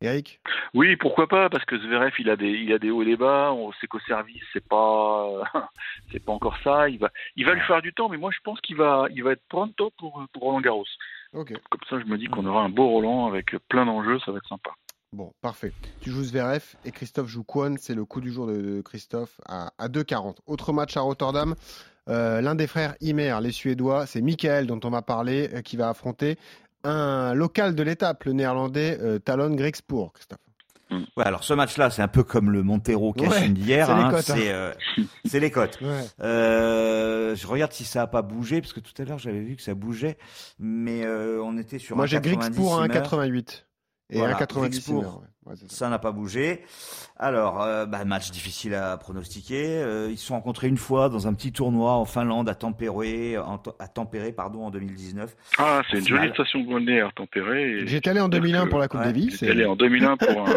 Eric? 0.00 0.40
Oui, 0.74 0.96
pourquoi 0.96 1.26
pas 1.26 1.48
Parce 1.48 1.64
que 1.64 1.78
Zverev, 1.78 2.12
il 2.18 2.30
a 2.30 2.36
des, 2.36 2.50
il 2.50 2.72
a 2.72 2.78
des 2.78 2.90
hauts 2.90 3.02
et 3.02 3.06
des 3.06 3.16
bas. 3.16 3.52
On 3.52 3.72
sait 3.72 3.86
qu'au 3.86 4.00
service, 4.00 4.42
c'est 4.52 4.66
pas, 4.66 5.42
c'est 6.12 6.24
pas 6.24 6.32
encore 6.32 6.56
ça. 6.62 6.88
Il 6.88 6.98
va, 6.98 7.10
il 7.36 7.44
va 7.44 7.54
lui 7.54 7.62
faire 7.62 7.82
du 7.82 7.92
temps, 7.92 8.08
mais 8.08 8.16
moi 8.18 8.30
je 8.32 8.38
pense 8.44 8.60
qu'il 8.60 8.76
va, 8.76 9.06
il 9.14 9.22
va 9.24 9.32
être 9.32 9.42
pronto 9.48 9.90
pour 9.98 10.24
pour 10.32 10.42
Roland 10.42 10.60
Garros. 10.60 10.84
Ok. 11.32 11.52
Comme 11.70 11.80
ça, 11.88 11.98
je 12.00 12.10
me 12.10 12.16
dis 12.16 12.26
qu'on 12.26 12.46
aura 12.46 12.62
un 12.62 12.68
beau 12.68 12.88
Roland 12.88 13.26
avec 13.26 13.56
plein 13.68 13.86
d'enjeux. 13.86 14.18
Ça 14.24 14.32
va 14.32 14.38
être 14.38 14.48
sympa. 14.48 14.70
Bon, 15.12 15.32
parfait. 15.40 15.72
Tu 16.02 16.10
joues 16.10 16.24
Zverev 16.24 16.62
et 16.84 16.90
Christophe 16.90 17.28
joue 17.28 17.44
Kwon. 17.44 17.76
C'est 17.78 17.94
le 17.94 18.04
coup 18.04 18.20
du 18.20 18.30
jour 18.30 18.46
de, 18.46 18.60
de 18.60 18.80
Christophe 18.82 19.40
à, 19.46 19.72
à 19.78 19.88
2,40. 19.88 20.36
Autre 20.46 20.72
match 20.72 20.96
à 20.96 21.00
Rotterdam. 21.00 21.54
Euh, 22.08 22.40
L'un 22.40 22.54
des 22.54 22.66
frères 22.66 22.94
Imer, 23.00 23.36
les 23.42 23.52
Suédois, 23.52 24.06
c'est 24.06 24.22
Michael 24.22 24.66
dont 24.66 24.80
on 24.84 24.90
va 24.90 25.02
parler, 25.02 25.50
euh, 25.52 25.60
qui 25.60 25.76
va 25.76 25.90
affronter 25.90 26.36
un 26.88 27.34
local 27.34 27.74
de 27.74 27.82
l'étape, 27.82 28.24
le 28.24 28.32
néerlandais 28.32 28.98
euh, 29.00 29.18
Talon 29.18 29.54
Grexpoor, 29.54 30.12
Christophe. 30.12 30.38
Mm. 30.90 31.02
Ouais, 31.16 31.24
alors 31.24 31.44
ce 31.44 31.54
match-là, 31.54 31.90
c'est 31.90 32.02
un 32.02 32.08
peu 32.08 32.22
comme 32.22 32.50
le 32.50 32.62
Montero 32.62 33.12
Cachine 33.12 33.30
ouais, 33.30 33.48
d'hier. 33.48 33.86
C'est 34.22 34.36
les, 34.36 34.48
hein. 34.48 34.72
hein. 34.96 35.04
euh, 35.34 35.40
les 35.40 35.50
cotes. 35.50 35.78
Euh, 36.20 37.34
je 37.36 37.46
regarde 37.46 37.72
si 37.72 37.84
ça 37.84 38.02
a 38.02 38.06
pas 38.06 38.22
bougé, 38.22 38.60
parce 38.60 38.72
que 38.72 38.80
tout 38.80 38.92
à 39.00 39.04
l'heure 39.04 39.18
j'avais 39.18 39.40
vu 39.40 39.56
que 39.56 39.62
ça 39.62 39.74
bougeait, 39.74 40.16
mais 40.58 41.04
euh, 41.04 41.42
on 41.42 41.56
était 41.58 41.78
sur. 41.78 41.96
Moi 41.96 42.06
j'ai 42.06 42.20
Grix 42.20 42.38
pour 42.54 42.78
hein, 42.80 42.88
88. 42.88 43.66
Et 44.10 44.18
Voilà, 44.18 44.34
1,90 44.36 44.60
Grixpour. 44.70 45.02
Sinner, 45.02 45.14
ouais. 45.16 45.22
Ouais, 45.46 45.54
c'est 45.56 45.70
ça. 45.72 45.88
N'a 45.88 45.98
pas 45.98 46.12
bougé. 46.12 46.62
Alors, 47.18 47.62
euh, 47.62 47.86
bah, 47.86 48.04
match 48.04 48.30
difficile 48.30 48.74
à 48.74 48.96
pronostiquer. 48.98 49.64
Euh, 49.66 50.08
ils 50.10 50.18
se 50.18 50.26
sont 50.26 50.34
rencontrés 50.34 50.68
une 50.68 50.76
fois 50.76 51.08
dans 51.08 51.26
un 51.26 51.32
petit 51.34 51.52
tournoi 51.52 51.92
en 51.94 52.04
Finlande 52.04 52.48
à 52.50 52.54
Tempéré, 52.54 53.36
en, 53.38 53.60
à 53.78 53.88
Tempéré 53.88 54.32
pardon, 54.32 54.64
en 54.66 54.70
2019. 54.70 55.34
Ah, 55.58 55.80
c'est 55.90 55.98
une 55.98 56.04
Final. 56.04 56.20
jolie 56.22 56.32
station 56.34 56.60
balnéaire 56.60 57.12
tempérée. 57.14 57.80
et- 57.80 57.86
J'étais 57.86 58.10
allé 58.10 58.20
en 58.20 58.28
2001 58.28 58.66
pour 58.66 58.78
la 58.78 58.88
Coupe 58.88 59.00
Ouais, 59.00 59.06
Davis. 59.06 59.32
J'étais 59.40 59.52
allé 59.52 59.64
en 59.64 59.74
2001 59.76 60.16
pour 60.18 60.30
un, 60.48 60.54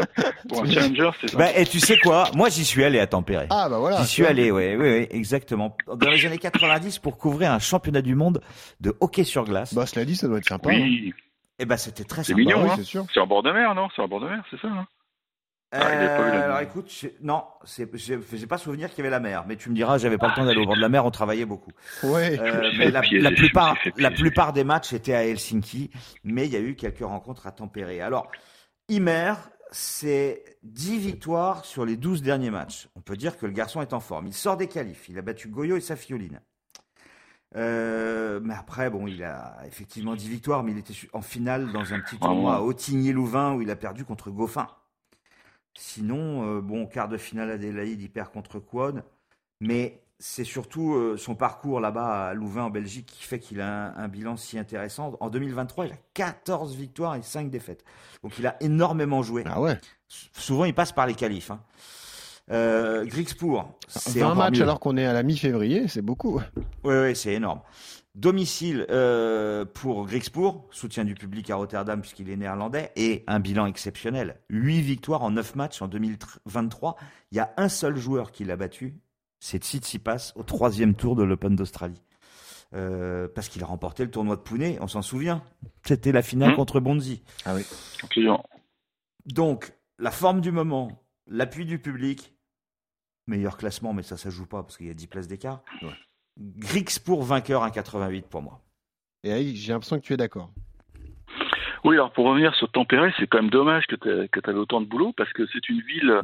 pour 0.49 0.61
un 0.61 0.65
Challenger, 0.71 1.09
c'est 1.21 1.29
ça 1.31 1.37
Bah, 1.37 1.47
et 1.57 1.65
tu 1.65 1.79
sais 1.79 1.97
quoi? 1.97 2.29
Moi, 2.35 2.49
j'y 2.49 2.65
suis 2.65 2.83
allé 2.83 2.99
à 2.99 3.07
Tempéré. 3.07 3.47
Ah 3.49 3.67
bah 3.69 3.79
voilà. 3.79 4.01
J'y 4.01 4.07
suis 4.07 4.25
allé, 4.25 4.51
oui, 4.51 4.75
oui, 4.75 4.89
oui, 4.89 5.07
exactement. 5.09 5.75
Dans 5.87 6.09
les 6.09 6.25
années 6.25 6.37
90, 6.37 6.99
pour 6.99 7.17
couvrir 7.17 7.51
un 7.51 7.59
championnat 7.59 8.01
du 8.01 8.15
monde 8.15 8.41
de 8.81 8.93
hockey 8.99 9.23
sur 9.23 9.45
glace. 9.45 9.73
Bah 9.73 9.85
cela 9.85 10.03
dit, 10.05 10.15
ça 10.15 10.27
doit 10.27 10.37
être 10.37 10.47
sympa. 10.49 10.69
hein. 10.73 10.87
Et 11.61 11.65
ben, 11.65 11.77
c'était 11.77 12.03
très 12.03 12.23
C'est 12.23 12.33
sympa. 12.33 12.39
mignon, 12.39 12.63
oui, 12.63 12.69
hein. 12.71 12.75
c'est 12.75 12.83
sûr. 12.83 13.05
c'est 13.13 13.19
en 13.19 13.27
bord 13.27 13.43
de 13.43 13.51
mer, 13.51 13.75
non? 13.75 13.87
C'est 13.95 14.01
en 14.01 14.07
bord 14.07 14.19
de 14.19 14.27
mer, 14.27 14.43
c'est 14.49 14.59
ça 14.59 14.67
hein? 14.67 14.87
Euh, 15.73 15.79
Ah, 15.79 15.95
la 15.95 16.43
alors 16.45 16.59
écoute, 16.59 16.91
non, 17.21 17.43
j'ai 17.77 17.87
j'ai 18.33 18.47
pas 18.47 18.57
souvenir 18.57 18.89
qu'il 18.89 18.97
y 18.97 19.01
avait 19.01 19.09
la 19.11 19.19
mer, 19.21 19.45
mais 19.47 19.55
tu 19.55 19.69
me 19.69 19.75
diras, 19.75 19.97
j'avais 19.99 20.17
pas 20.17 20.29
le 20.29 20.33
temps 20.33 20.43
d'aller 20.43 20.59
au 20.59 20.65
bord 20.65 20.75
de 20.75 20.81
la 20.81 20.89
mer, 20.89 21.05
on 21.05 21.11
travaillait 21.11 21.45
beaucoup. 21.45 21.71
Ouais. 22.03 22.37
Euh, 22.37 22.71
mais 22.77 22.91
la, 22.91 23.01
plupart, 23.31 23.77
la 23.95 24.11
plupart 24.11 24.51
des 24.51 24.65
matchs 24.65 24.91
étaient 24.91 25.13
à 25.13 25.23
Helsinki, 25.23 25.91
mais 26.25 26.45
il 26.47 26.51
y 26.51 26.57
a 26.57 26.59
eu 26.59 26.75
quelques 26.75 27.05
rencontres 27.05 27.47
à 27.47 27.51
Tempéré. 27.51 28.01
Alors, 28.01 28.29
Imer, 28.89 29.33
c'est 29.71 30.43
10 30.63 30.97
victoires 30.99 31.63
sur 31.63 31.85
les 31.85 31.95
12 31.95 32.21
derniers 32.21 32.51
matchs. 32.51 32.89
On 32.95 33.01
peut 33.01 33.15
dire 33.15 33.37
que 33.37 33.45
le 33.45 33.53
garçon 33.53 33.81
est 33.81 33.93
en 33.93 34.01
forme. 34.01 34.27
Il 34.27 34.33
sort 34.33 34.57
des 34.57 34.67
qualifs. 34.67 35.07
Il 35.07 35.17
a 35.17 35.21
battu 35.21 35.47
Goyo 35.47 35.77
et 35.77 35.81
Safioline. 35.81 36.41
Euh, 37.55 38.39
mais 38.41 38.53
après, 38.53 38.89
bon, 38.89 39.07
il 39.07 39.23
a 39.23 39.57
effectivement 39.65 40.15
10 40.15 40.29
victoires, 40.29 40.63
mais 40.63 40.71
il 40.71 40.77
était 40.77 40.93
en 41.13 41.21
finale 41.21 41.71
dans 41.71 41.93
un 41.93 41.99
petit 41.99 42.17
tournoi 42.17 42.55
à 42.55 42.61
Autigny-Louvain 42.61 43.55
où 43.55 43.61
il 43.61 43.69
a 43.69 43.75
perdu 43.75 44.05
contre 44.05 44.31
Goffin. 44.31 44.67
Sinon, 45.73 46.57
euh, 46.57 46.61
bon, 46.61 46.85
quart 46.85 47.07
de 47.07 47.17
finale 47.17 47.51
Adélaïde, 47.51 48.01
il 48.01 48.09
perd 48.09 48.31
contre 48.31 48.59
Quad. 48.59 49.03
Mais 49.59 50.01
c'est 50.19 50.43
surtout 50.43 50.93
euh, 50.93 51.17
son 51.17 51.35
parcours 51.35 51.79
là-bas 51.79 52.29
à 52.29 52.33
Louvain 52.33 52.63
en 52.63 52.69
Belgique 52.69 53.07
qui 53.07 53.23
fait 53.23 53.39
qu'il 53.39 53.59
a 53.59 53.87
un, 53.87 54.03
un 54.03 54.07
bilan 54.07 54.37
si 54.37 54.57
intéressant. 54.57 55.17
En 55.19 55.29
2023, 55.29 55.87
il 55.87 55.93
a 55.93 55.97
14 56.13 56.75
victoires 56.75 57.15
et 57.15 57.21
5 57.21 57.49
défaites. 57.49 57.83
Donc 58.23 58.37
il 58.37 58.47
a 58.47 58.61
énormément 58.61 59.23
joué. 59.23 59.43
Ah 59.45 59.61
ouais. 59.61 59.79
Souvent, 60.07 60.65
il 60.65 60.73
passe 60.73 60.91
par 60.91 61.07
les 61.07 61.15
qualifs. 61.15 61.51
Hein. 61.51 61.61
Euh, 62.49 63.05
c'est 63.87 64.19
20 64.19 64.25
encore 64.25 64.35
matchs 64.37 64.57
mieux. 64.57 64.63
alors 64.63 64.79
qu'on 64.79 64.97
est 64.97 65.05
à 65.05 65.13
la 65.13 65.23
mi-février, 65.23 65.87
c'est 65.87 66.01
beaucoup. 66.01 66.41
Oui, 66.83 66.95
oui, 66.95 67.15
c'est 67.15 67.33
énorme. 67.33 67.61
Domicile 68.13 68.85
euh, 68.89 69.63
pour 69.63 70.05
Grixpour, 70.05 70.67
soutien 70.71 71.05
du 71.05 71.13
public 71.13 71.49
à 71.49 71.55
Rotterdam 71.55 72.01
puisqu'il 72.01 72.29
est 72.29 72.35
néerlandais, 72.35 72.91
et 72.97 73.23
un 73.27 73.39
bilan 73.39 73.67
exceptionnel. 73.67 74.41
8 74.49 74.81
victoires 74.81 75.23
en 75.23 75.31
9 75.31 75.55
matchs 75.55 75.81
en 75.81 75.87
2023. 75.87 76.97
Il 77.31 77.37
y 77.37 77.39
a 77.39 77.53
un 77.55 77.69
seul 77.69 77.95
joueur 77.95 78.33
qui 78.33 78.43
l'a 78.43 78.57
battu, 78.57 78.95
c'est 79.39 79.63
Tsitsipas 79.63 80.33
au 80.35 80.43
troisième 80.43 80.93
tour 80.93 81.15
de 81.15 81.23
l'Open 81.23 81.55
d'Australie. 81.55 82.01
Euh, 82.73 83.27
parce 83.33 83.47
qu'il 83.49 83.63
a 83.63 83.65
remporté 83.65 84.03
le 84.03 84.11
tournoi 84.11 84.35
de 84.37 84.41
Pune, 84.41 84.77
on 84.81 84.87
s'en 84.87 85.01
souvient. 85.01 85.43
C'était 85.85 86.11
la 86.13 86.21
finale 86.21 86.51
Mhm. 86.51 86.55
contre 86.57 86.79
Bonzi. 86.81 87.21
Client. 88.09 88.43
Donc, 89.25 89.73
la 89.99 90.11
forme 90.11 90.41
du 90.41 90.51
moment, 90.51 91.03
l'appui 91.31 91.65
du 91.65 91.79
public, 91.79 92.33
meilleur 93.27 93.57
classement, 93.57 93.93
mais 93.93 94.03
ça, 94.03 94.17
ça 94.17 94.29
joue 94.29 94.45
pas 94.45 94.61
parce 94.61 94.77
qu'il 94.77 94.87
y 94.87 94.91
a 94.91 94.93
10 94.93 95.07
places 95.07 95.27
d'écart. 95.27 95.61
Grixpour 96.39 97.23
vainqueur 97.23 97.65
1,88 97.65 98.23
pour 98.23 98.41
moi. 98.41 98.61
Et 99.23 99.55
j'ai 99.55 99.73
l'impression 99.73 99.99
que 99.99 100.05
tu 100.05 100.13
es 100.13 100.17
d'accord. 100.17 100.51
Oui, 101.83 101.95
alors 101.95 102.11
pour 102.11 102.25
revenir 102.25 102.53
sur 102.55 102.71
Tempéré, 102.71 103.11
c'est 103.17 103.27
quand 103.27 103.41
même 103.41 103.49
dommage 103.49 103.85
que 103.87 103.95
tu 103.95 104.49
avais 104.49 104.57
autant 104.59 104.81
de 104.81 104.85
boulot 104.85 105.13
parce 105.17 105.31
que 105.33 105.43
c'est 105.47 105.67
une 105.69 105.81
ville 105.81 106.21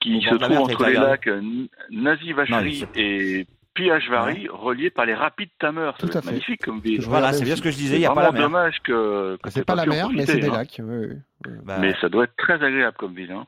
qui 0.00 0.20
se 0.20 0.34
trouve 0.34 0.58
entre 0.58 0.84
les 0.86 0.94
lacs 0.94 1.26
euh, 1.28 1.66
Nazivashri 1.90 2.80
Non, 2.82 2.88
et 2.96 3.46
Piashvari, 3.74 4.48
reliés 4.48 4.90
par 4.90 5.06
les 5.06 5.14
rapides 5.14 5.50
Tamer. 5.58 5.92
Tout 5.98 6.06
C'est 6.08 6.16
à 6.16 6.22
fait. 6.22 6.30
magnifique 6.30 6.62
comme 6.64 6.80
ville. 6.80 7.00
Voilà, 7.02 7.32
c'est 7.32 7.44
bien 7.44 7.56
ce 7.56 7.62
que 7.62 7.70
je 7.70 7.76
disais, 7.76 7.90
C'est 7.94 7.96
il 7.96 8.00
n'y 8.00 8.06
a 8.06 8.14
pas 8.14 8.22
la 8.24 8.32
mer. 8.32 8.42
dommage 8.42 8.78
que, 8.82 9.36
que 9.36 9.40
Ah, 9.44 9.50
C'est 9.50 9.64
pas 9.64 9.74
la 9.74 9.86
mer, 9.86 10.08
mais 10.10 10.26
c'est 10.26 10.38
des 10.38 10.48
hein. 10.48 10.52
lacs. 10.52 10.80
oui, 10.82 11.06
oui. 11.46 11.52
Bah, 11.64 11.78
Mais 11.80 11.94
ça 12.00 12.08
doit 12.08 12.24
être 12.24 12.36
très 12.36 12.54
agréable 12.54 12.96
comme 12.98 13.14
ville. 13.14 13.32
Hein. 13.32 13.46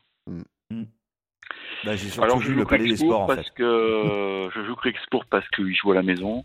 Bah, 1.84 1.96
j'ai 1.96 2.08
surtout 2.08 2.24
Alors 2.24 2.40
je 2.40 2.48
vu 2.48 2.54
joue 2.54 2.60
le 2.60 2.66
palais 2.66 2.88
des 2.88 2.96
sports 2.96 3.22
en 3.22 3.26
parce 3.26 3.46
fait. 3.48 3.54
que 3.54 4.48
je 4.54 4.64
joue 4.64 4.74
Grixpour 4.76 5.24
parce 5.26 5.48
qu'il 5.50 5.74
joue 5.74 5.92
à 5.92 5.94
la 5.94 6.02
maison. 6.02 6.44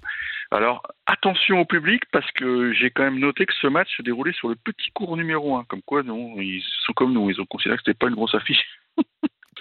Alors 0.51 0.83
attention 1.05 1.59
au 1.59 1.65
public 1.65 2.03
parce 2.11 2.29
que 2.31 2.73
j'ai 2.73 2.91
quand 2.91 3.03
même 3.03 3.19
noté 3.19 3.45
que 3.45 3.53
ce 3.53 3.67
match 3.67 3.89
se 3.97 4.01
déroulait 4.01 4.33
sur 4.33 4.49
le 4.49 4.55
petit 4.55 4.91
cours 4.91 5.17
numéro 5.17 5.55
1. 5.57 5.63
Comme 5.65 5.81
quoi, 5.81 6.03
non, 6.03 6.35
ils 6.37 6.63
sont 6.85 6.93
comme 6.93 7.13
nous, 7.13 7.29
ils 7.29 7.41
ont 7.41 7.45
considéré 7.45 7.77
que 7.77 7.83
c'était 7.85 7.97
pas 7.97 8.07
une 8.07 8.15
grosse 8.15 8.35
affiche. 8.35 8.63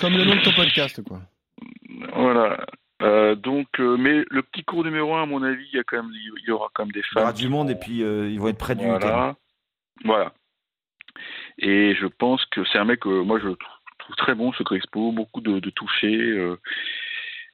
Comme 0.01 0.15
le 0.15 0.25
nom 0.25 0.35
de 0.35 0.41
ton 0.41 0.53
podcast, 0.53 1.03
quoi. 1.07 1.21
Voilà. 2.15 2.67
Euh, 3.03 3.35
donc, 3.35 3.69
euh, 3.81 3.97
mais 3.97 4.25
le 4.31 4.43
petit 4.43 4.65
cours 4.65 4.85
numéro 4.85 5.15
1, 5.15 5.23
à 5.23 5.27
mon 5.27 5.43
avis, 5.43 5.67
il 5.73 5.77
y 5.77 5.81
a 5.81 5.83
quand 5.85 6.03
même, 6.03 6.13
il 6.13 6.45
y 6.47 6.51
aura 6.51 6.69
quand 6.73 6.85
même 6.85 6.93
des 6.93 7.03
Il 7.15 7.19
y 7.19 7.23
aura 7.23 7.33
du 7.33 7.49
monde 7.49 7.71
et 7.71 7.75
puis 7.75 8.03
euh, 8.03 8.31
ils 8.31 8.41
vont 8.41 8.49
être 8.49 8.59
près 8.59 8.75
du 8.75 8.85
terrain. 8.85 8.99
Voilà. 8.99 9.37
Voilà. 10.05 10.33
Et 11.59 11.95
je 11.95 12.07
pense 12.07 12.45
que 12.47 12.65
c'est 12.65 12.79
un 12.79 12.85
mec 12.85 13.01
que 13.01 13.23
moi 13.23 13.39
je 13.41 13.49
très 14.17 14.35
bon 14.35 14.53
ce 14.53 14.63
Crespo, 14.63 15.13
beaucoup 15.13 15.41
de, 15.41 15.61
de 15.61 15.73
euh, 16.05 16.57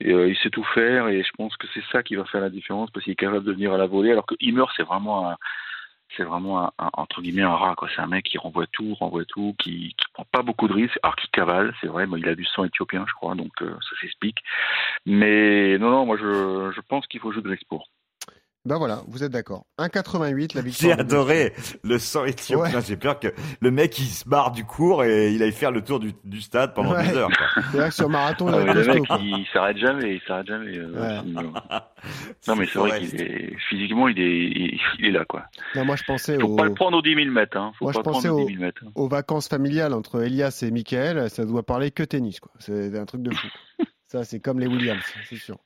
et, 0.01 0.13
euh, 0.13 0.29
il 0.29 0.37
sait 0.39 0.51
tout 0.51 0.65
faire 0.65 1.09
et 1.09 1.23
je 1.23 1.31
pense 1.37 1.57
que 1.57 1.67
c'est 1.75 1.85
ça 1.91 2.03
qui 2.03 2.15
va 2.15 2.25
faire 2.25 2.41
la 2.41 2.51
différence 2.51 2.91
parce 2.91 3.05
qu'il 3.05 3.13
est 3.13 3.17
capable 3.17 3.45
de 3.45 3.53
venir 3.53 3.73
à 3.73 3.79
la 3.79 3.87
volée 3.87 4.13
alors 4.13 4.27
que 4.27 4.37
Himmer 4.41 4.65
c'est 4.77 4.85
vraiment 4.85 5.31
un 5.31 5.37
c'est 6.17 6.23
vraiment 6.23 6.63
un, 6.65 6.73
entre 6.95 7.21
guillemets 7.21 7.43
un 7.43 7.55
rat 7.55 7.75
c'est 7.95 8.01
un 8.01 8.07
mec 8.07 8.25
qui 8.25 8.39
renvoie 8.39 8.67
tout 8.69 8.95
renvoie 8.95 9.25
tout 9.25 9.55
qui 9.59 9.95
qui 9.99 10.07
prend 10.15 10.25
pas 10.31 10.43
beaucoup 10.43 10.69
de 10.69 10.73
risques 10.73 10.99
alors 11.03 11.17
qu'il 11.17 11.31
cavale 11.31 11.75
c'est 11.81 11.89
vrai 11.89 12.07
mais 12.07 12.21
il 12.21 12.29
a 12.29 12.35
du 12.35 12.45
sang 12.45 12.65
éthiopien 12.65 13.05
je 13.09 13.13
crois 13.15 13.35
donc 13.35 13.53
euh, 13.63 13.75
ça 13.83 14.01
s'explique. 14.01 14.39
Mais 15.05 15.79
non 15.79 15.91
non 15.91 16.07
moi 16.07 16.17
je 16.17 16.81
pense 16.89 17.07
qu'il 17.09 17.21
faut 17.21 17.33
jouer 17.33 17.43
Crespo 17.43 17.83
Ben 18.69 18.77
voilà, 18.77 19.01
vous 19.09 19.25
êtes 19.25 19.33
d'accord. 19.33 19.65
1,88 19.79 20.55
la 20.55 20.61
victoire. 20.61 20.93
J'ai 20.95 21.01
adoré 21.01 21.55
le 21.83 21.99
sang 21.99 22.27
éthiopien. 22.27 22.81
J'ai 22.81 22.97
peur 22.99 23.19
que 23.19 23.29
le 23.61 23.71
mec 23.71 23.99
il 23.99 24.05
se 24.05 24.29
barre 24.29 24.51
du 24.53 24.65
cours 24.65 25.05
et 25.05 25.33
il 25.33 25.43
aille 25.43 25.53
faire 25.53 25.71
le 25.71 25.83
tour 25.83 25.99
du, 26.01 26.13
du 26.25 26.41
stade 26.43 26.75
pendant 26.75 26.93
Ouais. 26.93 27.09
deux 27.09 27.17
heures. 27.17 27.31
C'est 27.73 27.77
vrai 27.79 27.89
que 27.89 27.95
sur 27.95 28.09
marathon, 28.11 28.49
il 28.51 28.55
Ah, 28.55 28.59
a 28.59 28.65
mais 28.65 28.75
le 28.75 28.85
costaud, 28.85 28.93
mec, 28.95 29.07
quoi. 29.09 29.19
il 29.23 29.47
s'arrête 29.53 29.79
jamais, 29.79 30.15
il 30.17 30.21
s'arrête 30.27 30.47
jamais. 30.47 30.77
euh, 30.77 31.23
Ouais. 31.23 31.43
Non, 32.47 32.55
mais 32.57 32.67
c'est 32.67 32.79
vrai 32.79 33.01
qu'il 33.01 33.21
est 33.21 33.57
physiquement, 33.69 34.07
il 34.09 34.21
est, 34.21 34.45
il, 34.45 34.79
il 35.01 35.07
est 35.07 35.11
là, 35.11 35.25
quoi. 35.25 35.45
Non, 35.75 35.85
moi, 35.85 35.97
je 35.97 36.05
pensais 36.05 36.39
Faut 36.39 36.47
au- 36.47 36.57
pas 36.57 36.65
le 36.65 36.73
prendre 36.75 36.97
aux 36.99 37.03
10 37.03 37.15
000 37.15 37.31
mètres, 37.33 37.57
hein. 37.57 37.73
Faut 37.79 37.87
Moi, 37.87 37.93
pas 37.93 37.99
je 37.99 37.99
le 37.99 38.13
pensais 38.13 38.29
prendre 38.29 38.41
aux 38.43 38.45
au- 38.45 38.49
10 38.49 38.55
000 38.55 38.65
mètres. 38.65 38.83
hein. 38.87 38.91
aux 38.95 39.09
vacances 39.09 39.49
familiales 39.49 39.93
entre 39.95 40.23
Elias 40.23 40.61
et 40.63 40.71
Michael, 40.71 41.29
ça 41.29 41.45
doit 41.45 41.65
parler 41.65 41.91
que 41.91 42.05
tennis, 42.05 42.39
quoi. 42.39 42.53
C'est 42.61 42.97
un 42.97 43.05
truc 43.05 43.23
de 43.23 43.35
fou. 43.35 43.49
Ça, 44.11 44.25
c'est 44.25 44.41
comme 44.41 44.59
les 44.59 44.67
Williams, 44.67 45.03
c'est 45.29 45.37
sûr. 45.37 45.59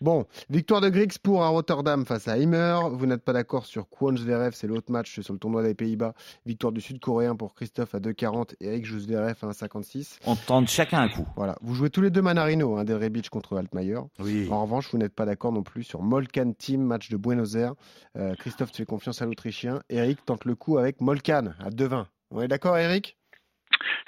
Bon, 0.00 0.24
victoire 0.48 0.80
de 0.80 0.88
Griggs 0.88 1.18
pour 1.22 1.44
à 1.44 1.48
Rotterdam 1.48 2.06
face 2.06 2.28
à 2.28 2.38
Heimer. 2.38 2.78
Vous 2.92 3.04
n'êtes 3.04 3.22
pas 3.22 3.34
d'accord 3.34 3.66
sur 3.66 3.90
Kwon 3.90 4.16
Zverev, 4.16 4.52
c'est 4.54 4.66
l'autre 4.66 4.90
match 4.90 5.20
sur 5.20 5.34
le 5.34 5.38
tournoi 5.38 5.62
des 5.62 5.74
Pays-Bas. 5.74 6.14
Victoire 6.46 6.72
du 6.72 6.80
Sud-Coréen 6.80 7.36
pour 7.36 7.54
Christophe 7.54 7.94
à 7.94 7.98
2,40 7.98 8.54
et 8.62 8.68
Eric 8.68 8.86
Zverev 8.86 9.36
à 9.42 9.46
1,56. 9.48 10.18
On 10.24 10.34
tente 10.34 10.68
chacun 10.68 11.02
un 11.02 11.08
coup. 11.10 11.28
Voilà, 11.36 11.56
vous 11.60 11.74
jouez 11.74 11.90
tous 11.90 12.00
les 12.00 12.08
deux 12.08 12.22
Manarino, 12.22 12.78
hein, 12.78 12.84
Del 12.84 12.96
Rebic 12.96 13.28
contre 13.28 13.58
Altmaier. 13.58 13.98
Oui. 14.18 14.48
En 14.50 14.62
revanche, 14.62 14.90
vous 14.90 14.98
n'êtes 14.98 15.14
pas 15.14 15.26
d'accord 15.26 15.52
non 15.52 15.62
plus 15.62 15.82
sur 15.82 16.00
Molkan 16.00 16.52
Team, 16.52 16.80
match 16.80 17.10
de 17.10 17.18
Buenos 17.18 17.54
Aires. 17.54 17.74
Euh, 18.16 18.34
Christophe, 18.36 18.70
tu 18.70 18.78
fais 18.78 18.86
confiance 18.86 19.20
à 19.20 19.26
l'Autrichien. 19.26 19.80
Eric 19.90 20.24
tente 20.24 20.46
le 20.46 20.54
coup 20.54 20.78
avec 20.78 21.02
Molkan 21.02 21.52
à 21.58 21.68
2,20. 21.68 22.06
On 22.30 22.40
est 22.40 22.48
d'accord, 22.48 22.78
Eric? 22.78 23.18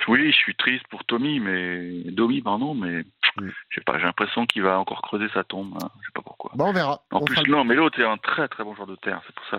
Oui, 0.08 0.30
je 0.30 0.36
suis 0.36 0.54
triste 0.56 0.84
pour 0.90 1.04
Tommy, 1.04 1.40
mais 1.40 2.04
Domi, 2.10 2.40
pardon, 2.40 2.74
mais 2.74 3.04
Mm. 3.36 3.48
je 3.68 3.74
sais 3.80 3.84
pas, 3.84 3.98
j'ai 3.98 4.04
l'impression 4.04 4.46
qu'il 4.46 4.62
va 4.62 4.78
encore 4.78 5.02
creuser 5.02 5.26
sa 5.34 5.44
tombe. 5.44 5.72
Hein. 5.82 5.88
Je 6.00 6.06
sais 6.06 6.12
pas 6.14 6.22
pourquoi. 6.22 6.52
Bon, 6.54 6.66
on 6.66 6.72
verra. 6.72 7.02
En 7.10 7.18
On 7.20 7.24
plus, 7.24 7.36
non, 7.48 7.64
mais 7.64 7.74
l'autre 7.74 7.98
est 8.00 8.04
un 8.06 8.16
très 8.18 8.48
très 8.48 8.64
bon 8.64 8.74
joueur 8.74 8.86
de 8.88 8.96
terre, 8.96 9.20
c'est 9.26 9.34
pour 9.34 9.44
ça. 9.50 9.58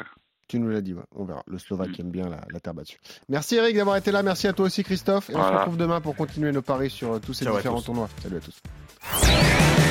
Tu 0.50 0.60
nous 0.60 0.70
l'as 0.70 0.82
dit, 0.82 0.94
ouais. 0.94 1.02
on 1.16 1.24
verra. 1.26 1.42
Le 1.48 1.56
Mm. 1.56 1.60
Slovaque 1.60 2.00
aime 2.00 2.12
bien 2.12 2.30
la, 2.30 2.42
la 2.52 2.60
terre 2.60 2.74
battue. 2.74 3.00
Merci 3.30 3.56
Eric 3.56 3.76
d'avoir 3.76 3.96
été 3.96 4.12
là. 4.12 4.22
Merci 4.24 4.48
à 4.48 4.54
toi 4.54 4.66
aussi, 4.66 4.84
Christophe. 4.84 5.30
Et 5.30 5.36
on 5.36 5.42
se 5.44 5.52
retrouve 5.54 5.78
demain 5.78 6.02
pour 6.02 6.16
continuer 6.16 6.52
nos 6.52 6.62
paris 6.62 6.90
sur 6.90 7.14
euh, 7.14 7.20
tous 7.20 7.34
ces 7.34 7.46
Ciao 7.46 7.56
différents 7.56 7.78
tous. 7.78 7.86
tournois. 7.86 8.10
Salut 8.22 8.38
à 8.38 8.40
tous. 8.42 9.83